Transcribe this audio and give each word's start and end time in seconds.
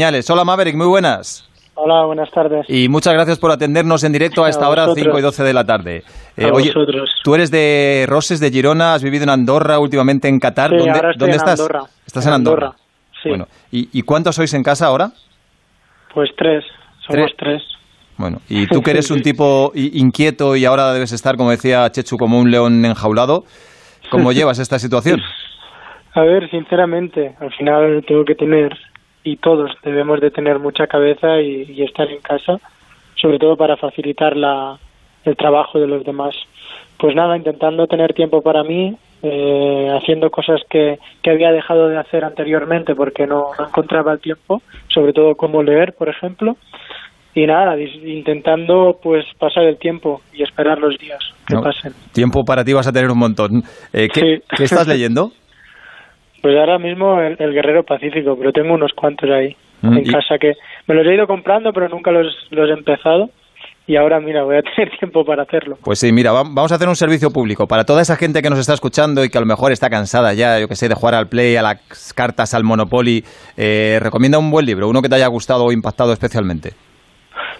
Hola 0.00 0.44
Maverick, 0.44 0.76
muy 0.76 0.86
buenas. 0.86 1.44
Hola, 1.74 2.04
buenas 2.06 2.30
tardes. 2.30 2.66
Y 2.68 2.88
muchas 2.88 3.14
gracias 3.14 3.36
por 3.40 3.50
atendernos 3.50 4.04
en 4.04 4.12
directo 4.12 4.44
a 4.44 4.48
esta 4.48 4.68
hora, 4.68 4.86
5 4.94 5.18
y 5.18 5.22
12 5.22 5.42
de 5.42 5.52
la 5.52 5.64
tarde. 5.64 6.04
Eh, 6.36 6.50
oye, 6.52 6.72
tú 7.24 7.34
eres 7.34 7.50
de 7.50 8.06
Roses, 8.08 8.38
de 8.38 8.50
Girona, 8.50 8.94
has 8.94 9.02
vivido 9.02 9.24
en 9.24 9.30
Andorra, 9.30 9.80
últimamente 9.80 10.28
en 10.28 10.38
Qatar. 10.38 10.70
Sí, 10.70 10.76
¿Dónde, 10.76 10.92
ahora 10.92 11.10
estoy 11.10 11.18
¿dónde 11.18 11.34
en 11.34 11.40
estás? 11.40 11.60
Andorra. 11.60 11.80
¿Estás 12.06 12.26
en 12.26 12.32
Andorra? 12.32 12.72
Sí. 13.20 13.28
Bueno, 13.28 13.46
¿y, 13.72 13.88
¿y 13.98 14.02
cuántos 14.02 14.36
sois 14.36 14.54
en 14.54 14.62
casa 14.62 14.86
ahora? 14.86 15.10
Pues 16.14 16.30
tres, 16.36 16.64
somos 17.04 17.32
tres. 17.36 17.60
Bueno, 18.18 18.38
y 18.48 18.68
tú 18.68 18.80
que 18.84 18.92
eres 18.92 19.10
un 19.10 19.22
tipo 19.22 19.72
inquieto 19.74 20.54
y 20.54 20.64
ahora 20.64 20.92
debes 20.92 21.10
estar, 21.10 21.36
como 21.36 21.50
decía 21.50 21.90
Chechu, 21.90 22.16
como 22.18 22.38
un 22.38 22.52
león 22.52 22.84
enjaulado, 22.84 23.42
¿cómo 24.12 24.30
llevas 24.32 24.60
esta 24.60 24.78
situación? 24.78 25.20
A 26.14 26.22
ver, 26.22 26.48
sinceramente, 26.50 27.34
al 27.40 27.52
final 27.54 28.04
tengo 28.06 28.24
que 28.24 28.34
tener, 28.34 28.72
y 29.24 29.36
todos 29.36 29.70
debemos 29.82 30.20
de 30.20 30.30
tener 30.30 30.58
mucha 30.58 30.86
cabeza 30.86 31.40
y, 31.40 31.64
y 31.70 31.82
estar 31.82 32.08
en 32.10 32.20
casa, 32.20 32.58
sobre 33.16 33.38
todo 33.38 33.56
para 33.56 33.76
facilitar 33.76 34.36
la, 34.36 34.78
el 35.24 35.36
trabajo 35.36 35.78
de 35.78 35.86
los 35.86 36.04
demás. 36.04 36.34
Pues 36.98 37.14
nada, 37.14 37.36
intentando 37.36 37.86
tener 37.86 38.12
tiempo 38.14 38.42
para 38.42 38.62
mí, 38.64 38.96
eh, 39.22 39.88
haciendo 40.00 40.30
cosas 40.30 40.60
que, 40.70 40.98
que 41.22 41.30
había 41.30 41.50
dejado 41.52 41.88
de 41.88 41.96
hacer 41.98 42.24
anteriormente 42.24 42.94
porque 42.94 43.26
no, 43.26 43.50
no 43.58 43.66
encontraba 43.66 44.12
el 44.12 44.20
tiempo, 44.20 44.62
sobre 44.88 45.12
todo 45.12 45.34
como 45.34 45.62
leer, 45.62 45.92
por 45.94 46.08
ejemplo. 46.08 46.56
Y 47.34 47.46
nada, 47.46 47.76
intentando 47.78 48.98
pues 49.00 49.24
pasar 49.38 49.64
el 49.64 49.76
tiempo 49.78 50.22
y 50.32 50.42
esperar 50.42 50.78
los 50.78 50.98
días 50.98 51.20
que 51.46 51.54
No, 51.54 51.62
pasen. 51.62 51.92
Tiempo 52.12 52.44
para 52.44 52.64
ti 52.64 52.72
vas 52.72 52.88
a 52.88 52.92
tener 52.92 53.10
un 53.10 53.18
montón. 53.18 53.62
Eh, 53.92 54.08
¿qué, 54.12 54.20
Sí. 54.20 54.42
qué 54.56 54.64
estás 54.64 54.86
leyendo? 54.88 55.30
Pues 56.42 56.56
ahora 56.56 56.78
mismo 56.78 57.20
el, 57.20 57.36
el 57.38 57.52
Guerrero 57.52 57.82
Pacífico, 57.84 58.36
pero 58.38 58.52
tengo 58.52 58.74
unos 58.74 58.92
cuantos 58.92 59.30
ahí 59.30 59.56
Mm, 59.80 59.92
en 59.96 60.06
y- 60.06 60.10
casa 60.10 60.38
que 60.40 60.54
me 60.88 60.94
los 60.96 61.06
he 61.06 61.14
ido 61.14 61.28
comprando, 61.28 61.72
pero 61.72 61.88
nunca 61.88 62.10
los, 62.10 62.26
los 62.50 62.68
he 62.68 62.72
empezado. 62.72 63.30
Y 63.86 63.94
ahora, 63.96 64.18
mira, 64.18 64.42
voy 64.42 64.56
a 64.56 64.62
tener 64.76 64.90
tiempo 64.98 65.24
para 65.24 65.44
hacerlo. 65.44 65.78
Pues 65.84 66.00
sí, 66.00 66.10
mira, 66.12 66.32
va- 66.32 66.42
vamos 66.42 66.72
a 66.72 66.74
hacer 66.74 66.88
un 66.88 66.96
servicio 66.96 67.30
público 67.30 67.68
para 67.68 67.84
toda 67.84 68.02
esa 68.02 68.16
gente 68.16 68.42
que 68.42 68.50
nos 68.50 68.58
está 68.58 68.74
escuchando 68.74 69.24
y 69.24 69.28
que 69.30 69.38
a 69.38 69.40
lo 69.40 69.46
mejor 69.46 69.70
está 69.70 69.88
cansada 69.88 70.34
ya, 70.34 70.58
yo 70.58 70.66
que 70.66 70.74
sé, 70.74 70.88
de 70.88 70.96
jugar 70.96 71.14
al 71.14 71.28
play, 71.28 71.54
a 71.54 71.62
las 71.62 72.12
cartas, 72.12 72.54
al 72.54 72.64
Monopoly. 72.64 73.24
Eh, 73.56 73.98
recomienda 74.02 74.38
un 74.38 74.50
buen 74.50 74.66
libro, 74.66 74.88
uno 74.88 75.00
que 75.00 75.08
te 75.08 75.14
haya 75.14 75.28
gustado 75.28 75.64
o 75.64 75.70
impactado 75.72 76.12
especialmente. 76.12 76.72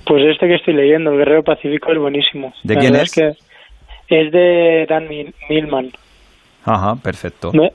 Pues 0.04 0.22
este 0.24 0.48
que 0.48 0.56
estoy 0.56 0.74
leyendo, 0.74 1.12
el 1.12 1.18
Guerrero 1.18 1.44
Pacífico, 1.44 1.92
es 1.92 1.98
buenísimo. 1.98 2.52
¿De 2.64 2.74
La 2.74 2.80
quién 2.80 2.92
verdad 2.94 3.06
es? 3.06 3.12
que 3.14 3.28
es 4.08 4.32
de 4.32 4.86
Dan 4.88 5.06
Mil- 5.08 5.34
Millman. 5.48 5.92
Ajá, 6.64 6.96
perfecto. 6.96 7.52
Me- 7.52 7.72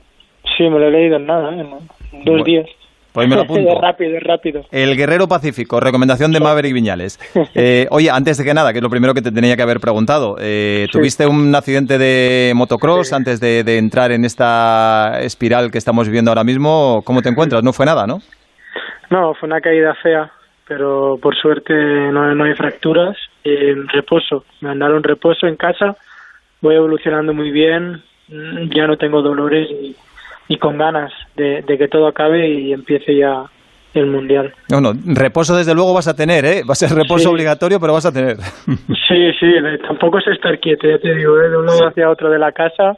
sí, 0.56 0.64
me 0.64 0.78
lo 0.78 0.88
he 0.88 0.90
leído 0.90 1.16
en 1.16 1.26
nada, 1.26 1.50
¿eh? 1.54 1.60
en 1.60 1.70
dos 1.70 2.24
Bueno, 2.24 2.44
días. 2.44 2.66
Pues 3.12 3.28
me 3.28 3.36
lo 3.36 3.42
apunto. 3.46 3.80
rápido, 3.80 4.16
es 4.16 4.22
rápido. 4.24 4.62
El 4.72 4.96
Guerrero 4.96 5.28
Pacífico, 5.28 5.78
recomendación 5.78 6.32
de 6.32 6.40
Maverick 6.40 6.74
Viñales. 6.74 7.18
Eh, 7.54 7.86
oye, 7.90 8.10
antes 8.10 8.38
de 8.38 8.44
que 8.44 8.52
nada, 8.54 8.72
que 8.72 8.78
es 8.78 8.82
lo 8.82 8.90
primero 8.90 9.14
que 9.14 9.22
te 9.22 9.30
tenía 9.30 9.54
que 9.56 9.62
haber 9.62 9.78
preguntado, 9.78 10.36
eh, 10.40 10.86
Sí. 10.86 10.98
¿tuviste 10.98 11.26
un 11.26 11.54
accidente 11.54 11.98
de 11.98 12.52
motocross 12.56 13.12
antes 13.12 13.38
de, 13.40 13.62
de 13.62 13.78
entrar 13.78 14.10
en 14.10 14.24
esta 14.24 15.20
espiral 15.20 15.70
que 15.70 15.78
estamos 15.78 16.08
viviendo 16.08 16.30
ahora 16.32 16.42
mismo? 16.44 17.02
¿Cómo 17.04 17.22
te 17.22 17.28
encuentras? 17.28 17.62
No 17.62 17.72
fue 17.72 17.86
nada, 17.86 18.06
¿no? 18.06 18.18
No, 19.10 19.34
fue 19.34 19.46
una 19.46 19.60
caída 19.60 19.94
fea, 20.02 20.32
pero 20.66 21.16
por 21.22 21.36
suerte 21.36 21.72
no, 21.74 22.34
no 22.34 22.44
hay 22.44 22.54
fracturas. 22.54 23.16
En 23.44 23.86
reposo, 23.88 24.44
me 24.60 24.68
mandaron 24.70 25.02
reposo 25.04 25.46
en 25.46 25.56
casa, 25.56 25.96
voy 26.60 26.74
evolucionando 26.74 27.32
muy 27.34 27.50
bien, 27.52 28.02
mm, 28.28 28.74
ya 28.74 28.86
no 28.88 28.96
tengo 28.96 29.22
dolores 29.22 29.68
y, 29.70 29.94
y 30.48 30.58
con 30.58 30.78
ganas 30.78 31.12
de, 31.36 31.62
de 31.62 31.78
que 31.78 31.88
todo 31.88 32.06
acabe 32.06 32.48
y 32.48 32.72
empiece 32.72 33.16
ya 33.16 33.44
el 33.94 34.06
mundial. 34.06 34.52
No, 34.70 34.80
no, 34.80 34.92
reposo 35.14 35.56
desde 35.56 35.74
luego 35.74 35.94
vas 35.94 36.08
a 36.08 36.16
tener, 36.16 36.44
¿eh? 36.44 36.62
Va 36.68 36.72
a 36.72 36.74
ser 36.74 36.90
reposo 36.90 37.24
Sí. 37.24 37.28
obligatorio, 37.28 37.78
pero 37.80 37.92
vas 37.92 38.06
a 38.06 38.12
tener. 38.12 38.36
Sí, 39.08 39.32
sí, 39.38 39.46
tampoco 39.86 40.18
es 40.18 40.26
estar 40.26 40.58
quieto, 40.58 40.88
ya 40.88 40.98
te 40.98 41.14
digo, 41.14 41.38
¿eh? 41.40 41.48
de 41.48 41.56
un 41.56 41.66
lado 41.66 41.86
hacia 41.86 42.10
otro 42.10 42.28
de 42.30 42.38
la 42.38 42.50
casa 42.52 42.96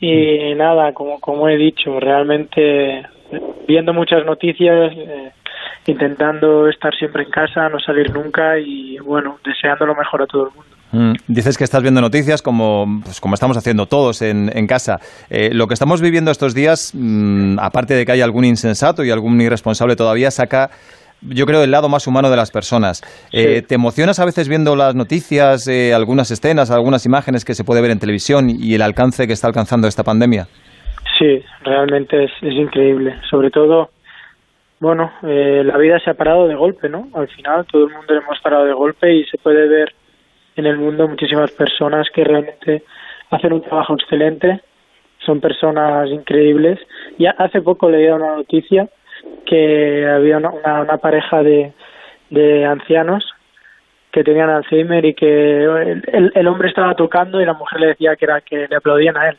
y 0.00 0.54
nada, 0.54 0.92
como, 0.92 1.20
como 1.20 1.48
he 1.48 1.56
dicho, 1.56 1.98
realmente 2.00 3.04
viendo 3.68 3.92
muchas 3.92 4.24
noticias, 4.24 4.92
eh, 4.96 5.30
intentando 5.86 6.68
estar 6.68 6.94
siempre 6.96 7.24
en 7.24 7.30
casa, 7.30 7.68
no 7.68 7.78
salir 7.78 8.12
nunca 8.12 8.58
y 8.58 8.98
bueno, 8.98 9.38
deseando 9.44 9.86
lo 9.86 9.94
mejor 9.94 10.22
a 10.22 10.26
todo 10.26 10.48
el 10.48 10.54
mundo. 10.54 10.70
Mm, 10.92 11.12
Dices 11.26 11.58
que 11.58 11.64
estás 11.64 11.82
viendo 11.82 12.00
noticias 12.00 12.40
como, 12.42 13.00
pues, 13.04 13.20
como 13.20 13.34
estamos 13.34 13.56
haciendo 13.56 13.86
todos 13.86 14.22
en, 14.22 14.50
en 14.56 14.66
casa. 14.66 14.98
Eh, 15.28 15.50
lo 15.52 15.66
que 15.66 15.74
estamos 15.74 16.00
viviendo 16.00 16.30
estos 16.30 16.54
días, 16.54 16.92
mm, 16.94 17.58
aparte 17.58 17.94
de 17.94 18.06
que 18.06 18.12
hay 18.12 18.20
algún 18.22 18.44
insensato 18.44 19.04
y 19.04 19.10
algún 19.10 19.40
irresponsable 19.40 19.96
todavía, 19.96 20.30
saca, 20.30 20.70
yo 21.20 21.44
creo, 21.46 21.62
el 21.62 21.70
lado 21.70 21.88
más 21.88 22.06
humano 22.06 22.30
de 22.30 22.36
las 22.36 22.50
personas. 22.50 23.02
Eh, 23.32 23.56
Sí. 23.60 23.62
¿Te 23.66 23.74
emocionas 23.74 24.18
a 24.18 24.24
veces 24.24 24.48
viendo 24.48 24.76
las 24.76 24.94
noticias, 24.94 25.68
eh, 25.68 25.92
algunas 25.92 26.30
escenas, 26.30 26.70
algunas 26.70 27.04
imágenes 27.04 27.44
que 27.44 27.54
se 27.54 27.64
puede 27.64 27.82
ver 27.82 27.90
en 27.90 27.98
televisión 27.98 28.48
y 28.50 28.74
el 28.74 28.82
alcance 28.82 29.26
que 29.26 29.32
está 29.34 29.46
alcanzando 29.48 29.88
esta 29.88 30.04
pandemia? 30.04 30.46
Sí, 31.18 31.42
realmente 31.64 32.24
es, 32.24 32.30
es 32.42 32.54
increíble. 32.54 33.14
Sobre 33.28 33.50
todo, 33.50 33.90
bueno, 34.80 35.10
eh, 35.24 35.62
la 35.64 35.76
vida 35.76 35.98
se 35.98 36.10
ha 36.10 36.14
parado 36.14 36.46
de 36.46 36.54
golpe, 36.54 36.88
¿no? 36.88 37.08
Al 37.14 37.28
final 37.28 37.66
todo 37.66 37.88
el 37.88 37.92
mundo 37.92 38.14
hemos 38.14 38.38
parado 38.40 38.64
de 38.64 38.72
golpe 38.72 39.12
y 39.12 39.24
se 39.24 39.36
puede 39.38 39.66
ver 39.68 39.92
en 40.60 40.66
el 40.66 40.76
mundo 40.78 41.08
muchísimas 41.08 41.50
personas 41.52 42.08
que 42.12 42.24
realmente 42.24 42.82
hacen 43.30 43.52
un 43.52 43.62
trabajo 43.62 43.94
excelente, 43.94 44.60
son 45.18 45.40
personas 45.40 46.08
increíbles. 46.10 46.78
Y 47.18 47.26
ha- 47.26 47.34
hace 47.38 47.60
poco 47.62 47.90
leía 47.90 48.14
una 48.14 48.36
noticia 48.36 48.88
que 49.46 50.06
había 50.06 50.38
una, 50.38 50.50
una, 50.50 50.80
una 50.82 50.96
pareja 50.98 51.42
de, 51.42 51.72
de 52.30 52.64
ancianos 52.64 53.24
que 54.12 54.24
tenían 54.24 54.48
Alzheimer 54.50 55.04
y 55.04 55.14
que 55.14 55.64
el- 55.64 56.32
el 56.34 56.46
hombre 56.48 56.68
estaba 56.68 56.94
tocando 56.94 57.40
y 57.40 57.44
la 57.44 57.52
mujer 57.54 57.80
le 57.80 57.86
decía 57.88 58.16
que 58.16 58.24
era 58.24 58.40
que 58.40 58.66
le 58.68 58.76
aplaudían 58.76 59.16
a 59.16 59.28
él. 59.30 59.36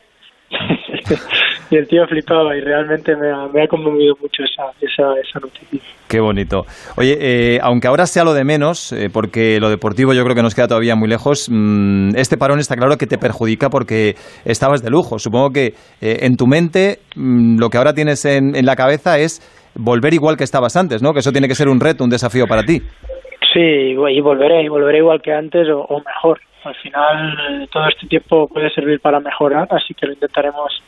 y 1.70 1.76
el 1.76 1.86
tío 1.86 2.06
flipaba 2.06 2.56
y 2.56 2.60
realmente 2.60 3.14
me 3.16 3.30
ha, 3.30 3.46
me 3.46 3.62
ha 3.62 3.68
conmovido 3.68 4.14
mucho 4.20 4.42
esa, 4.42 4.70
esa, 4.80 5.12
esa 5.20 5.38
noticia. 5.40 5.80
Qué 6.08 6.20
bonito. 6.20 6.62
Oye, 6.96 7.16
eh, 7.20 7.58
aunque 7.62 7.86
ahora 7.86 8.06
sea 8.06 8.24
lo 8.24 8.34
de 8.34 8.44
menos, 8.44 8.92
eh, 8.92 9.08
porque 9.12 9.58
lo 9.60 9.70
deportivo 9.70 10.12
yo 10.12 10.24
creo 10.24 10.34
que 10.34 10.42
nos 10.42 10.54
queda 10.54 10.66
todavía 10.66 10.96
muy 10.96 11.08
lejos, 11.08 11.48
mm, 11.50 12.16
este 12.16 12.36
parón 12.36 12.58
está 12.58 12.74
claro 12.74 12.96
que 12.96 13.06
te 13.06 13.18
perjudica 13.18 13.68
porque 13.68 14.14
estabas 14.44 14.82
de 14.82 14.90
lujo. 14.90 15.18
Supongo 15.18 15.50
que 15.50 15.66
eh, 16.00 16.18
en 16.22 16.36
tu 16.36 16.46
mente 16.46 16.98
mm, 17.14 17.60
lo 17.60 17.68
que 17.68 17.78
ahora 17.78 17.92
tienes 17.92 18.24
en, 18.24 18.56
en 18.56 18.66
la 18.66 18.74
cabeza 18.74 19.18
es 19.18 19.40
volver 19.76 20.12
igual 20.12 20.36
que 20.36 20.44
estabas 20.44 20.76
antes, 20.76 21.02
¿no? 21.02 21.12
Que 21.12 21.20
eso 21.20 21.30
tiene 21.30 21.46
que 21.46 21.54
ser 21.54 21.68
un 21.68 21.78
reto, 21.78 22.02
un 22.02 22.10
desafío 22.10 22.46
para 22.48 22.62
ti. 22.62 22.80
Sí, 23.52 23.60
y 23.60 24.20
volveré, 24.20 24.64
y 24.64 24.68
volveré 24.68 24.98
igual 24.98 25.20
que 25.22 25.32
antes 25.32 25.68
o, 25.68 25.80
o 25.80 26.02
mejor. 26.04 26.40
Al 26.62 26.74
final, 26.74 27.68
todo 27.72 27.88
este 27.88 28.06
tiempo 28.06 28.46
puede 28.46 28.68
servir 28.70 29.00
para 29.00 29.18
mejorar, 29.18 29.66
así 29.70 29.94
que 29.94 30.06
lo 30.06 30.12
intentaremos 30.12 30.82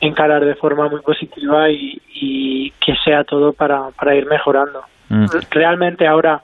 encarar 0.00 0.44
de 0.44 0.54
forma 0.54 0.88
muy 0.88 1.00
positiva 1.00 1.70
y, 1.70 2.00
y 2.14 2.70
que 2.84 2.94
sea 3.04 3.24
todo 3.24 3.52
para, 3.52 3.90
para 3.98 4.14
ir 4.14 4.26
mejorando. 4.26 4.82
Mm. 5.08 5.26
Realmente 5.50 6.06
ahora 6.06 6.42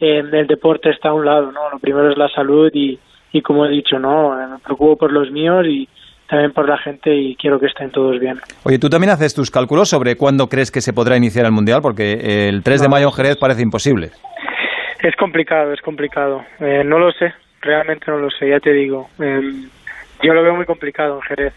eh, 0.00 0.22
el 0.32 0.46
deporte 0.46 0.90
está 0.90 1.08
a 1.10 1.14
un 1.14 1.24
lado, 1.24 1.50
¿no? 1.52 1.70
Lo 1.70 1.78
primero 1.78 2.10
es 2.10 2.16
la 2.18 2.28
salud 2.28 2.70
y, 2.74 2.98
y 3.32 3.42
como 3.42 3.66
he 3.66 3.70
dicho, 3.70 3.98
¿no? 3.98 4.40
Eh, 4.40 4.46
Me 4.46 4.58
preocupo 4.58 4.96
por 4.96 5.12
los 5.12 5.30
míos 5.30 5.66
y 5.66 5.88
también 6.28 6.52
por 6.52 6.68
la 6.68 6.78
gente 6.78 7.14
y 7.14 7.36
quiero 7.36 7.58
que 7.60 7.66
estén 7.66 7.90
todos 7.90 8.18
bien. 8.18 8.40
Oye, 8.64 8.78
tú 8.78 8.88
también 8.88 9.10
haces 9.10 9.34
tus 9.34 9.50
cálculos 9.50 9.88
sobre 9.90 10.16
cuándo 10.16 10.48
crees 10.48 10.70
que 10.70 10.80
se 10.80 10.92
podrá 10.92 11.16
iniciar 11.16 11.44
el 11.44 11.52
Mundial, 11.52 11.80
porque 11.82 12.48
el 12.48 12.62
3 12.62 12.80
de 12.82 12.86
No. 12.86 12.90
mayo 12.92 13.06
en 13.08 13.12
Jerez 13.12 13.36
parece 13.36 13.62
imposible. 13.62 14.10
Es 15.00 15.14
complicado, 15.16 15.72
es 15.72 15.80
complicado. 15.82 16.44
Eh, 16.60 16.84
no 16.86 16.98
lo 16.98 17.10
sé, 17.12 17.34
realmente 17.60 18.06
no 18.08 18.18
lo 18.18 18.30
sé, 18.30 18.48
ya 18.48 18.60
te 18.60 18.72
digo. 18.72 19.08
Eh, 19.18 19.40
yo 20.22 20.32
lo 20.32 20.42
veo 20.42 20.54
muy 20.54 20.64
complicado 20.64 21.16
en 21.16 21.22
Jerez. 21.22 21.52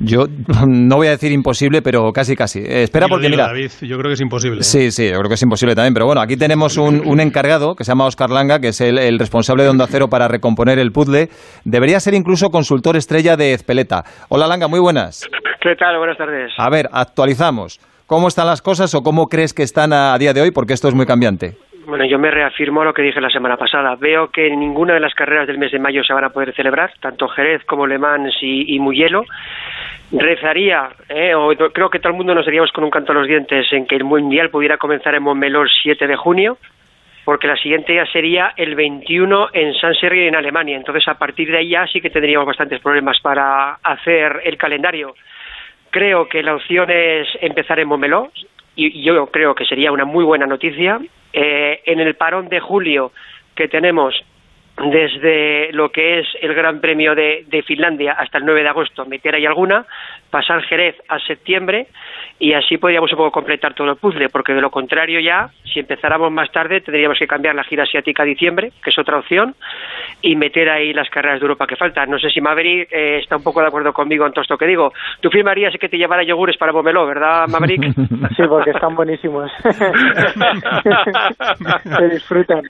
Yo 0.00 0.26
no 0.66 0.96
voy 0.96 1.08
a 1.08 1.10
decir 1.10 1.30
imposible, 1.30 1.82
pero 1.82 2.12
casi 2.12 2.34
casi. 2.34 2.60
Eh, 2.60 2.82
espera, 2.84 3.06
Dilo, 3.06 3.14
porque 3.16 3.26
dilo, 3.26 3.36
mira, 3.36 3.48
David, 3.48 3.70
yo 3.82 3.98
creo 3.98 4.08
que 4.08 4.14
es 4.14 4.20
imposible. 4.20 4.60
¿eh? 4.60 4.64
Sí, 4.64 4.90
sí, 4.90 5.08
yo 5.10 5.18
creo 5.18 5.28
que 5.28 5.34
es 5.34 5.42
imposible 5.42 5.74
también, 5.74 5.94
pero 5.94 6.06
bueno, 6.06 6.20
aquí 6.20 6.36
tenemos 6.36 6.76
un, 6.78 7.06
un 7.06 7.20
encargado 7.20 7.76
que 7.76 7.84
se 7.84 7.90
llama 7.92 8.06
Oscar 8.06 8.30
Langa, 8.30 8.60
que 8.60 8.68
es 8.68 8.80
el, 8.80 8.98
el 8.98 9.18
responsable 9.18 9.62
de 9.62 9.68
Onda 9.68 9.86
Cero 9.88 10.08
para 10.08 10.26
recomponer 10.26 10.78
el 10.78 10.90
puzzle. 10.90 11.28
Debería 11.64 12.00
ser 12.00 12.14
incluso 12.14 12.50
consultor 12.50 12.96
estrella 12.96 13.36
de 13.36 13.52
Ezpeleta. 13.52 14.04
Hola 14.28 14.46
Langa, 14.46 14.68
muy 14.68 14.80
buenas. 14.80 15.28
¿Qué 15.60 15.76
tal? 15.76 15.98
Buenas 15.98 16.16
tardes. 16.16 16.52
A 16.56 16.70
ver, 16.70 16.88
actualizamos. 16.92 17.78
¿Cómo 18.06 18.26
están 18.28 18.46
las 18.46 18.62
cosas 18.62 18.94
o 18.94 19.02
cómo 19.02 19.26
crees 19.28 19.52
que 19.54 19.62
están 19.62 19.92
a, 19.92 20.14
a 20.14 20.18
día 20.18 20.32
de 20.32 20.40
hoy? 20.40 20.50
Porque 20.50 20.72
esto 20.72 20.88
es 20.88 20.94
muy 20.94 21.06
cambiante. 21.06 21.56
Bueno, 21.86 22.04
yo 22.04 22.18
me 22.18 22.30
reafirmo 22.30 22.84
lo 22.84 22.92
que 22.92 23.02
dije 23.02 23.20
la 23.20 23.30
semana 23.30 23.56
pasada. 23.56 23.96
Veo 23.96 24.30
que 24.30 24.48
ninguna 24.56 24.94
de 24.94 25.00
las 25.00 25.14
carreras 25.14 25.46
del 25.46 25.58
mes 25.58 25.72
de 25.72 25.78
mayo 25.78 26.02
se 26.04 26.12
van 26.12 26.24
a 26.24 26.30
poder 26.30 26.54
celebrar, 26.54 26.92
tanto 27.00 27.28
Jerez 27.28 27.62
como 27.66 27.86
Le 27.86 27.98
Mans 27.98 28.34
y, 28.42 28.74
y 28.74 28.78
Mugello. 28.78 29.22
Rezaría, 30.12 30.90
eh, 31.08 31.34
o 31.34 31.54
creo 31.72 31.88
que 31.88 32.00
todo 32.00 32.10
el 32.10 32.16
mundo 32.16 32.34
nos 32.34 32.44
diríamos 32.44 32.72
con 32.72 32.82
un 32.82 32.90
canto 32.90 33.12
a 33.12 33.14
los 33.14 33.28
dientes 33.28 33.72
en 33.72 33.86
que 33.86 33.94
el 33.94 34.02
Mundial 34.02 34.50
pudiera 34.50 34.76
comenzar 34.76 35.14
en 35.14 35.22
Montmeló 35.22 35.62
el 35.62 35.70
7 35.82 36.04
de 36.06 36.16
junio, 36.16 36.58
porque 37.24 37.46
la 37.46 37.56
siguiente 37.56 37.94
ya 37.94 38.04
sería 38.06 38.52
el 38.56 38.74
21 38.74 39.50
en 39.52 39.72
San 39.74 39.94
Sergio 39.94 40.26
en 40.26 40.34
Alemania. 40.34 40.76
Entonces, 40.76 41.06
a 41.06 41.14
partir 41.14 41.50
de 41.52 41.58
ahí 41.58 41.68
ya 41.68 41.86
sí 41.86 42.00
que 42.00 42.10
tendríamos 42.10 42.46
bastantes 42.46 42.80
problemas 42.80 43.20
para 43.20 43.74
hacer 43.74 44.40
el 44.44 44.56
calendario. 44.56 45.14
Creo 45.90 46.28
que 46.28 46.42
la 46.42 46.56
opción 46.56 46.90
es 46.90 47.28
empezar 47.40 47.78
en 47.78 47.86
Montmeló, 47.86 48.32
y 48.74 49.02
yo 49.02 49.26
creo 49.26 49.54
que 49.54 49.64
sería 49.64 49.92
una 49.92 50.04
muy 50.04 50.24
buena 50.24 50.46
noticia. 50.46 50.98
Eh, 51.32 51.82
en 51.86 52.00
el 52.00 52.16
parón 52.16 52.48
de 52.48 52.58
julio 52.58 53.12
que 53.54 53.68
tenemos 53.68 54.14
desde 54.84 55.72
lo 55.72 55.90
que 55.90 56.20
es 56.20 56.26
el 56.40 56.54
Gran 56.54 56.80
Premio 56.80 57.14
de, 57.14 57.44
de, 57.46 57.62
Finlandia 57.62 58.12
hasta 58.12 58.38
el 58.38 58.44
9 58.44 58.62
de 58.62 58.68
agosto, 58.68 59.04
meter 59.04 59.34
ahí 59.34 59.44
alguna, 59.44 59.84
pasar 60.30 60.62
Jerez 60.62 60.96
a 61.08 61.18
septiembre 61.18 61.88
y 62.38 62.54
así 62.54 62.78
podríamos 62.78 63.12
un 63.12 63.18
poco 63.18 63.32
completar 63.32 63.74
todo 63.74 63.90
el 63.90 63.96
puzzle, 63.96 64.30
porque 64.30 64.54
de 64.54 64.62
lo 64.62 64.70
contrario 64.70 65.20
ya, 65.20 65.50
si 65.72 65.80
empezáramos 65.80 66.32
más 66.32 66.50
tarde, 66.50 66.80
tendríamos 66.80 67.18
que 67.18 67.26
cambiar 67.26 67.54
la 67.54 67.64
gira 67.64 67.82
asiática 67.82 68.22
a 68.22 68.26
diciembre, 68.26 68.72
que 68.82 68.88
es 68.88 68.98
otra 68.98 69.18
opción, 69.18 69.54
y 70.22 70.36
meter 70.36 70.70
ahí 70.70 70.94
las 70.94 71.10
carreras 71.10 71.40
de 71.40 71.44
Europa 71.44 71.66
que 71.66 71.76
faltan. 71.76 72.08
No 72.08 72.18
sé 72.18 72.30
si 72.30 72.40
Maverick 72.40 72.90
eh, 72.90 73.18
está 73.18 73.36
un 73.36 73.42
poco 73.42 73.60
de 73.60 73.66
acuerdo 73.66 73.92
conmigo 73.92 74.26
en 74.26 74.32
todo 74.32 74.40
esto 74.40 74.56
que 74.56 74.66
digo. 74.66 74.94
Tú 75.20 75.28
firmarías 75.28 75.74
que 75.78 75.90
te 75.90 75.98
llevara 75.98 76.22
yogures 76.22 76.56
para 76.56 76.72
Bomelo, 76.72 77.06
¿verdad, 77.06 77.46
Maverick? 77.48 77.94
Sí, 78.36 78.42
porque 78.48 78.70
están 78.70 78.94
buenísimos. 78.94 79.50
Se 81.98 82.08
disfrutan. 82.08 82.62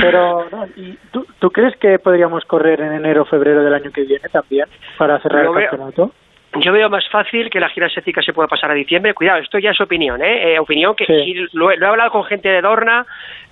Pero, 0.00 0.48
¿y 0.76 0.96
tú, 1.10 1.26
tú, 1.38 1.50
crees 1.50 1.76
que 1.76 1.98
podríamos 1.98 2.44
correr 2.44 2.80
en 2.80 2.92
enero 2.92 3.22
o 3.22 3.24
febrero 3.24 3.62
del 3.62 3.74
año 3.74 3.90
que 3.90 4.02
viene 4.02 4.28
también 4.30 4.66
para 4.98 5.18
cerrar 5.20 5.46
el 5.46 5.52
campeonato? 5.52 6.12
yo 6.60 6.72
veo 6.72 6.90
más 6.90 7.08
fácil 7.08 7.48
que 7.48 7.60
la 7.60 7.70
gira 7.70 7.86
asiática 7.86 8.20
se 8.22 8.32
pueda 8.32 8.48
pasar 8.48 8.70
a 8.70 8.74
diciembre. 8.74 9.14
Cuidado, 9.14 9.40
esto 9.40 9.58
ya 9.58 9.70
es 9.70 9.80
opinión, 9.80 10.22
¿eh? 10.22 10.54
eh 10.54 10.58
opinión 10.58 10.94
que 10.94 11.06
sí. 11.06 11.34
lo, 11.52 11.70
he 11.70 11.84
hablado 11.84 12.10
con 12.10 12.24
gente 12.24 12.48
de 12.48 12.60
Dorna, 12.60 13.06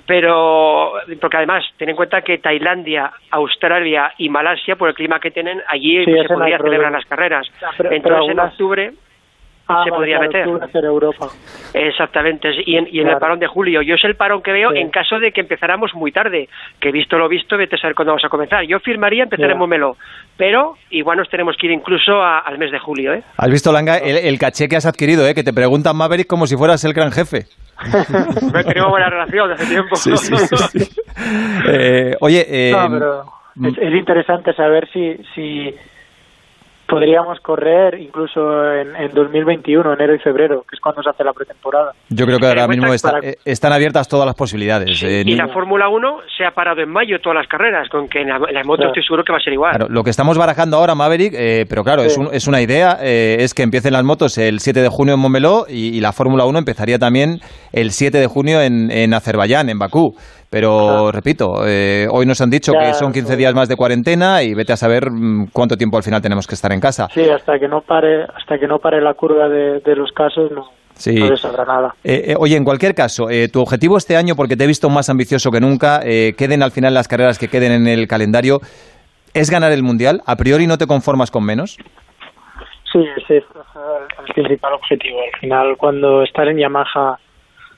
pero 0.07 0.93
porque 1.21 1.37
además 1.39 1.65
ten 1.79 1.89
en 1.89 1.97
cuenta 1.97 2.21
que 2.23 2.39
Tailandia, 2.39 3.11
Australia 3.31 4.13
y 4.19 4.29
Malasia, 4.29 4.77
por 4.77 4.89
el 4.91 4.95
clima 4.95 5.19
que 5.19 5.31
tienen, 5.31 5.63
allí 5.67 6.05
se 6.05 6.29
podría 6.29 6.59
celebrar 6.59 6.93
las 6.93 7.07
carreras. 7.07 7.47
Entonces 7.91 8.31
en 8.31 8.41
octubre 8.41 8.93
Ah, 9.71 9.85
se 9.85 9.91
podría 9.91 10.19
meter. 10.19 10.47
Europa. 10.85 11.29
Exactamente, 11.73 12.49
y 12.67 12.77
en, 12.77 13.09
el 13.09 13.17
parón 13.19 13.39
de 13.39 13.47
julio. 13.47 13.83
Yo 13.83 13.95
es 13.95 14.05
el 14.05 14.17
parón 14.17 14.43
que 14.43 14.53
veo 14.53 14.75
en 14.75 14.91
caso 14.91 15.19
de 15.19 15.31
que 15.33 15.41
empezáramos 15.41 15.95
muy 15.95 16.11
tarde, 16.11 16.49
que 16.81 16.91
visto 16.91 17.17
lo 17.19 17.29
visto, 17.29 17.57
vete 17.57 17.77
a 17.77 17.79
saber 17.79 17.95
cuándo 17.95 18.13
vamos 18.13 18.25
a 18.25 18.29
comenzar. 18.29 18.65
Yo 18.65 18.81
firmaría 18.81 19.25
empezar 19.25 19.51
en 19.51 19.59
Momelo, 19.59 19.97
pero 20.37 20.75
igual 20.91 21.19
nos 21.19 21.29
tenemos 21.29 21.57
que 21.57 21.67
ir 21.67 21.73
incluso 21.73 22.23
al 22.23 22.59
mes 22.59 22.73
de 22.73 22.79
julio. 22.79 23.15
¿eh? 23.15 23.23
¿Has 23.37 23.51
visto, 23.51 23.73
Langa, 23.73 23.99
el, 23.99 24.39
caché 24.39 24.69
que 24.69 24.77
has 24.77 24.87
adquirido? 24.87 25.27
¿eh? 25.27 25.35
Que 25.35 25.45
te 25.45 25.53
preguntan 25.53 25.97
Maverick 25.97 26.27
como 26.27 26.47
si 26.47 26.57
fueras 26.57 26.85
el 26.85 26.93
gran 26.93 27.13
jefe. 27.13 27.47
Tenemos 28.67 28.91
buena 28.91 29.09
relación 29.09 29.53
hace 29.53 29.67
tiempo. 29.67 29.97
Sí, 29.97 30.17
sí, 30.17 30.35
eh, 31.69 32.17
oye, 32.21 32.45
eh, 32.49 32.75
mm. 33.55 33.67
es, 33.67 33.95
interesante 33.95 34.53
saber 34.55 34.89
si, 34.93 35.17
si 35.35 35.75
podríamos 36.91 37.39
correr 37.41 38.01
incluso 38.01 38.73
en, 38.75 38.97
en, 38.97 39.15
2021, 39.15 39.95
enero 39.95 40.15
y 40.15 40.19
febrero, 40.19 40.65
que 40.69 40.75
es 40.75 40.81
cuando 40.81 41.03
se 41.03 41.11
hace 41.11 41.23
la 41.23 41.33
pretemporada. 41.33 41.93
Yo 42.09 42.27
creo 42.27 42.39
que 42.39 42.47
ahora 42.47 42.67
mismo 42.67 42.93
eh, 42.93 43.37
están 43.45 43.73
abiertas 43.73 44.09
todas 44.09 44.27
las 44.27 44.35
posibilidades. 44.35 45.03
Eh, 45.03 45.23
y 45.25 45.35
la 45.37 45.49
Fórmula 45.49 45.89
1 45.89 46.19
se 46.37 46.45
ha 46.45 46.51
parado 46.51 46.83
en 46.83 46.91
mayo 46.91 47.21
todas 47.21 47.37
las 47.37 47.47
carreras, 47.47 47.89
con 47.89 48.09
que 48.09 48.23
en 48.23 48.29
la, 48.29 48.65
moto 48.65 48.87
estoy 48.87 49.03
seguro 49.03 49.23
que 49.25 49.33
va 49.33 49.39
a 49.39 49.43
ser 49.43 49.53
igual. 49.53 49.87
lo 49.89 50.03
que 50.03 50.11
estamos 50.11 50.37
barajando 50.37 50.77
ahora, 50.77 50.95
Maverick, 50.95 51.35
eh, 51.37 51.67
pero 51.69 51.85
claro, 51.85 52.03
es, 52.03 52.19
es, 52.33 52.49
una 52.49 52.61
idea, 52.61 52.99
es 53.01 53.55
que 53.55 53.63
empiecen 53.63 53.93
las 53.93 54.05
motos 54.05 54.37
el 54.39 54.61
7 54.61 54.81
de 54.81 54.89
junio 54.89 55.15
en 55.15 55.21
Montmeló 55.21 55.67
y, 55.69 56.01
la 56.01 56.13
Fórmula 56.13 56.47
1 56.47 56.59
empezaría 56.59 56.99
también 56.99 57.41
el 57.73 57.91
7 57.91 58.19
de 58.19 58.27
junio 58.27 58.63
en, 58.63 58.91
en 58.91 59.13
Azerbaiyán, 59.15 59.69
en 59.69 59.79
Bakú. 59.79 60.17
Pero 60.51 61.13
repito, 61.13 61.65
eh, 61.65 62.09
hoy 62.11 62.27
nos 62.27 62.41
han 62.41 62.51
dicho 62.51 62.73
que 62.73 62.93
son 62.95 63.13
15 63.13 63.37
días 63.37 63.55
más 63.55 63.69
de 63.69 63.77
cuarentena 63.77 64.43
y 64.43 64.53
vete 64.53 64.73
a 64.73 64.77
saber 64.77 65.09
mm, 65.09 65.51
cuánto 65.53 65.77
tiempo 65.77 65.97
al 65.97 66.03
final 66.03 66.21
tenemos 66.21 66.49
que 66.49 66.57
estar 66.57 66.73
en 66.73 66.81
casa. 66.81 67.07
Sí, 67.15 67.23
hasta 67.31 67.57
que 67.61 67.69
no 67.69 67.83
pare, 67.83 68.25
hasta 68.25 68.59
que 68.59 68.67
no 68.67 68.81
pare 68.81 69.01
la 69.01 69.15
curva 69.15 69.49
de, 69.49 69.81
los 69.95 70.11
casos 70.11 70.51
no. 70.51 70.67
Sí. 70.95 71.15
No 71.15 71.37
sabrá 71.37 71.65
nada. 71.65 71.95
Eh, 72.03 72.33
eh, 72.33 72.35
oye, 72.37 72.57
en 72.57 72.65
cualquier 72.65 72.97
caso, 72.97 73.29
tu 73.53 73.61
objetivo 73.63 73.97
este 73.97 74.17
año, 74.17 74.35
porque 74.35 74.57
te 74.57 74.65
he 74.65 74.67
visto 74.67 74.91
más 74.91 75.09
ambicioso 75.09 75.53
que 75.53 75.61
nunca, 75.61 76.01
queden 76.01 76.65
al 76.65 76.73
final 76.73 76.95
las 76.95 77.07
carreras 77.07 77.39
que 77.39 77.49
queden 77.49 77.71
en 77.71 77.87
el 77.87 78.09
calendario, 78.09 78.59
¿es 79.33 79.51
ganar 79.51 79.71
el 79.71 79.85
Mundial? 79.85 80.21
¿A 80.27 80.35
priori 80.35 80.67
no 80.67 80.79
te 80.79 80.87
conformas 80.87 81.31
con 81.31 81.45
menos? 81.45 81.79
Sí, 82.93 82.99
ese 83.17 83.37
es 83.37 83.45
el 84.27 84.35
principal 84.35 84.75
objetivo. 84.75 85.21
Al 85.33 85.41
final, 85.41 85.77
cuando 85.79 86.25
estar 86.25 86.49
en 86.49 86.59
Yamaha 86.59 87.19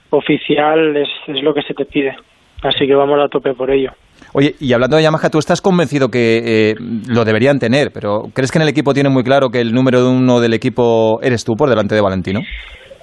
oficial 0.08 0.96
es, 0.96 1.08
es 1.28 1.42
lo 1.42 1.52
que 1.52 1.62
se 1.62 1.74
te 1.74 1.84
pide. 1.84 2.16
Así 2.62 2.86
que 2.86 2.94
vamos 2.94 3.18
a 3.20 3.28
tope 3.28 3.54
por 3.54 3.70
ello. 3.70 3.90
Oye, 4.34 4.54
y 4.60 4.72
hablando 4.72 4.96
de 4.96 5.02
Yamaha, 5.02 5.28
tú 5.30 5.38
estás 5.38 5.60
convencido 5.60 6.08
que 6.08 6.70
eh, 6.70 6.74
lo 7.08 7.24
deberían 7.24 7.58
tener, 7.58 7.88
pero 7.92 8.30
¿crees 8.34 8.50
que 8.50 8.58
en 8.58 8.62
el 8.62 8.68
equipo 8.68 8.94
tiene 8.94 9.10
muy 9.10 9.24
claro 9.24 9.50
que 9.50 9.60
el 9.60 9.72
número 9.74 10.08
uno 10.08 10.40
del 10.40 10.54
equipo 10.54 11.20
eres 11.22 11.44
tú 11.44 11.54
por 11.54 11.68
delante 11.68 11.94
de 11.94 12.00
Valentino? 12.00 12.40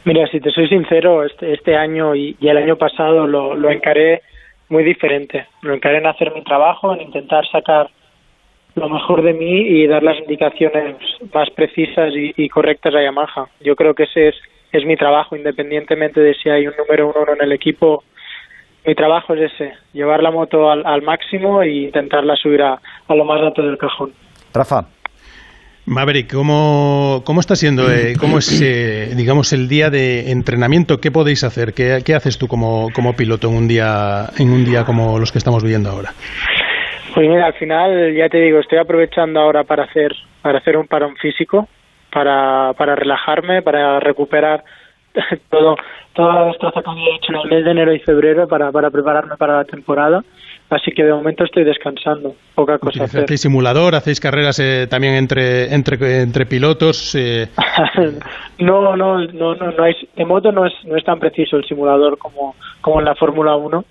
Mira, 0.05 0.25
si 0.31 0.39
te 0.39 0.49
soy 0.49 0.67
sincero, 0.69 1.23
este, 1.23 1.53
este 1.53 1.75
año 1.75 2.15
y, 2.15 2.35
el 2.41 2.57
año 2.57 2.77
pasado 2.77 3.27
lo, 3.27 3.53
lo, 3.53 3.69
encaré 3.69 4.21
muy 4.69 4.83
diferente. 4.83 5.45
Lo 5.61 5.73
encaré 5.73 5.97
en 5.97 6.07
hacer 6.07 6.33
mi 6.33 6.43
trabajo, 6.43 6.93
en 6.93 7.01
intentar 7.01 7.45
sacar 7.51 7.89
lo 8.75 8.87
mejor 8.87 9.21
de 9.21 9.33
mí 9.33 9.67
y 9.67 9.87
dar 9.87 10.01
las 10.01 10.17
indicaciones 10.17 10.95
más 11.33 11.49
precisas 11.51 12.13
y, 12.15 12.33
y 12.37 12.47
correctas 12.47 12.95
a 12.95 13.03
Yamaha. 13.03 13.49
Yo 13.59 13.75
creo 13.75 13.93
que 13.93 14.03
ese 14.03 14.29
es, 14.29 14.35
es 14.71 14.85
mi 14.85 14.95
trabajo, 14.95 15.35
independientemente 15.35 16.21
de 16.21 16.33
si 16.33 16.49
hay 16.49 16.65
un 16.65 16.73
número 16.77 17.09
uno 17.09 17.33
en 17.33 17.43
el 17.43 17.51
equipo 17.51 18.03
mi 18.89 18.95
trabajo 18.95 19.35
es 19.35 19.51
ese, 19.53 19.73
llevar 19.93 20.23
la 20.23 20.31
moto 20.31 20.71
al, 20.71 21.01
máximo 21.03 21.61
e 21.61 21.69
intentarla 21.69 22.35
subir 22.35 22.63
a, 22.63 22.79
lo 23.09 23.23
más 23.23 23.39
alto 23.39 23.61
del 23.61 23.77
cajón. 23.77 24.11
Rafa. 24.51 24.87
Maverick, 25.85 26.33
¿cómo, 26.33 27.21
cómo 27.23 27.39
está 27.39 27.55
siendo, 27.55 27.83
eh, 27.91 28.15
cómo 28.19 28.39
es, 28.39 28.61
eh, 28.63 29.13
digamos, 29.15 29.53
el 29.53 29.67
día 29.67 29.91
de 29.91 30.31
entrenamiento? 30.31 30.99
¿Qué 30.99 31.11
podéis 31.11 31.43
hacer? 31.43 31.73
¿Qué, 31.73 31.99
qué 32.03 32.15
haces 32.15 32.39
tú 32.39 32.47
como, 32.47 32.87
como, 32.91 33.13
piloto 33.13 33.47
en 33.49 33.57
un 33.57 33.67
día, 33.67 34.25
en 34.39 34.49
un 34.49 34.65
día 34.65 34.85
como 34.85 35.19
los 35.19 35.31
que 35.31 35.37
estamos 35.37 35.63
viviendo 35.63 35.91
ahora? 35.91 36.09
Pues 37.13 37.29
mira, 37.29 37.45
al 37.45 37.53
final, 37.53 38.15
ya 38.15 38.27
te 38.27 38.39
digo, 38.39 38.59
estoy 38.59 38.79
aprovechando 38.79 39.39
ahora 39.39 39.65
para 39.65 39.83
hacer, 39.83 40.11
para 40.41 40.57
hacer 40.57 40.77
un 40.77 40.87
parón 40.87 41.15
físico, 41.17 41.67
para, 42.11 42.73
para 42.73 42.95
relajarme, 42.95 43.61
para 43.61 43.99
recuperar 43.99 44.63
todo 45.49 45.75
toda 46.19 46.35
la 46.35 46.45
destreza 46.47 46.81
que 46.81 46.89
había 46.89 47.15
hecho 47.15 47.31
en 47.31 47.39
el 47.39 47.49
mes 47.49 47.65
de 47.65 47.71
enero 47.71 47.93
y 47.93 47.99
febrero 47.99 48.47
para, 48.47 48.71
para 48.71 48.89
prepararme 48.89 49.37
para 49.37 49.57
la 49.57 49.63
temporada. 49.63 50.21
Así 50.69 50.91
que 50.91 51.03
de 51.03 51.13
momento 51.13 51.45
estoy 51.45 51.63
descansando, 51.63 52.35
poca 52.53 52.77
cosa 52.77 53.05
hacer. 53.05 53.23
¿Hacéis 53.23 53.41
simulador? 53.41 53.95
¿Hacéis 53.95 54.19
carreras 54.19 54.59
eh, 54.59 54.85
también 54.87 55.15
entre, 55.15 55.73
entre, 55.73 56.21
entre 56.21 56.45
pilotos? 56.45 57.15
Eh? 57.15 57.47
no, 58.59 58.95
no, 58.95 59.25
no, 59.25 59.55
no, 59.55 59.71
no 59.71 59.83
hay, 59.83 59.95
de 60.15 60.25
moto 60.25 60.51
no 60.51 60.65
es, 60.67 60.73
no 60.85 60.95
es 60.95 61.03
tan 61.03 61.19
preciso 61.19 61.57
el 61.57 61.65
simulador 61.65 62.17
como, 62.19 62.55
como 62.81 62.99
en 62.99 63.05
la 63.05 63.15
Fórmula 63.15 63.55
1, 63.55 63.83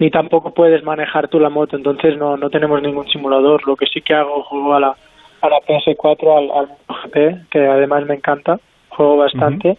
ni 0.00 0.10
tampoco 0.10 0.52
puedes 0.52 0.82
manejar 0.82 1.28
tú 1.28 1.38
la 1.38 1.50
moto, 1.50 1.76
entonces 1.76 2.16
no, 2.16 2.36
no 2.36 2.50
tenemos 2.50 2.82
ningún 2.82 3.06
simulador. 3.08 3.64
Lo 3.68 3.76
que 3.76 3.86
sí 3.86 4.00
que 4.00 4.14
hago, 4.14 4.42
juego 4.44 4.74
a 4.74 4.80
la, 4.80 4.96
a 5.42 5.48
la 5.48 5.58
PS4, 5.58 6.38
al, 6.38 6.50
al 6.50 6.68
GP, 7.04 7.50
que 7.50 7.68
además 7.68 8.04
me 8.06 8.14
encanta, 8.14 8.58
juego 8.88 9.18
bastante 9.18 9.76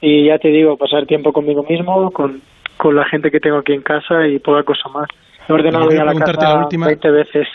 y 0.00 0.26
ya 0.26 0.38
te 0.38 0.48
digo, 0.48 0.76
pasar 0.76 1.06
tiempo 1.06 1.32
conmigo 1.32 1.62
mismo, 1.68 2.10
con, 2.10 2.40
con 2.76 2.96
la 2.96 3.04
gente 3.04 3.30
que 3.30 3.40
tengo 3.40 3.58
aquí 3.58 3.72
en 3.72 3.82
casa 3.82 4.26
y 4.26 4.38
poca 4.38 4.62
cosa 4.62 4.88
más. 4.88 5.08
He 5.48 5.52
ordenado 5.52 5.90
ya 5.90 6.04
la 6.04 6.14
casa 6.14 6.54
la 6.54 6.58
última, 6.62 6.86
20 6.86 7.10
veces. 7.10 7.48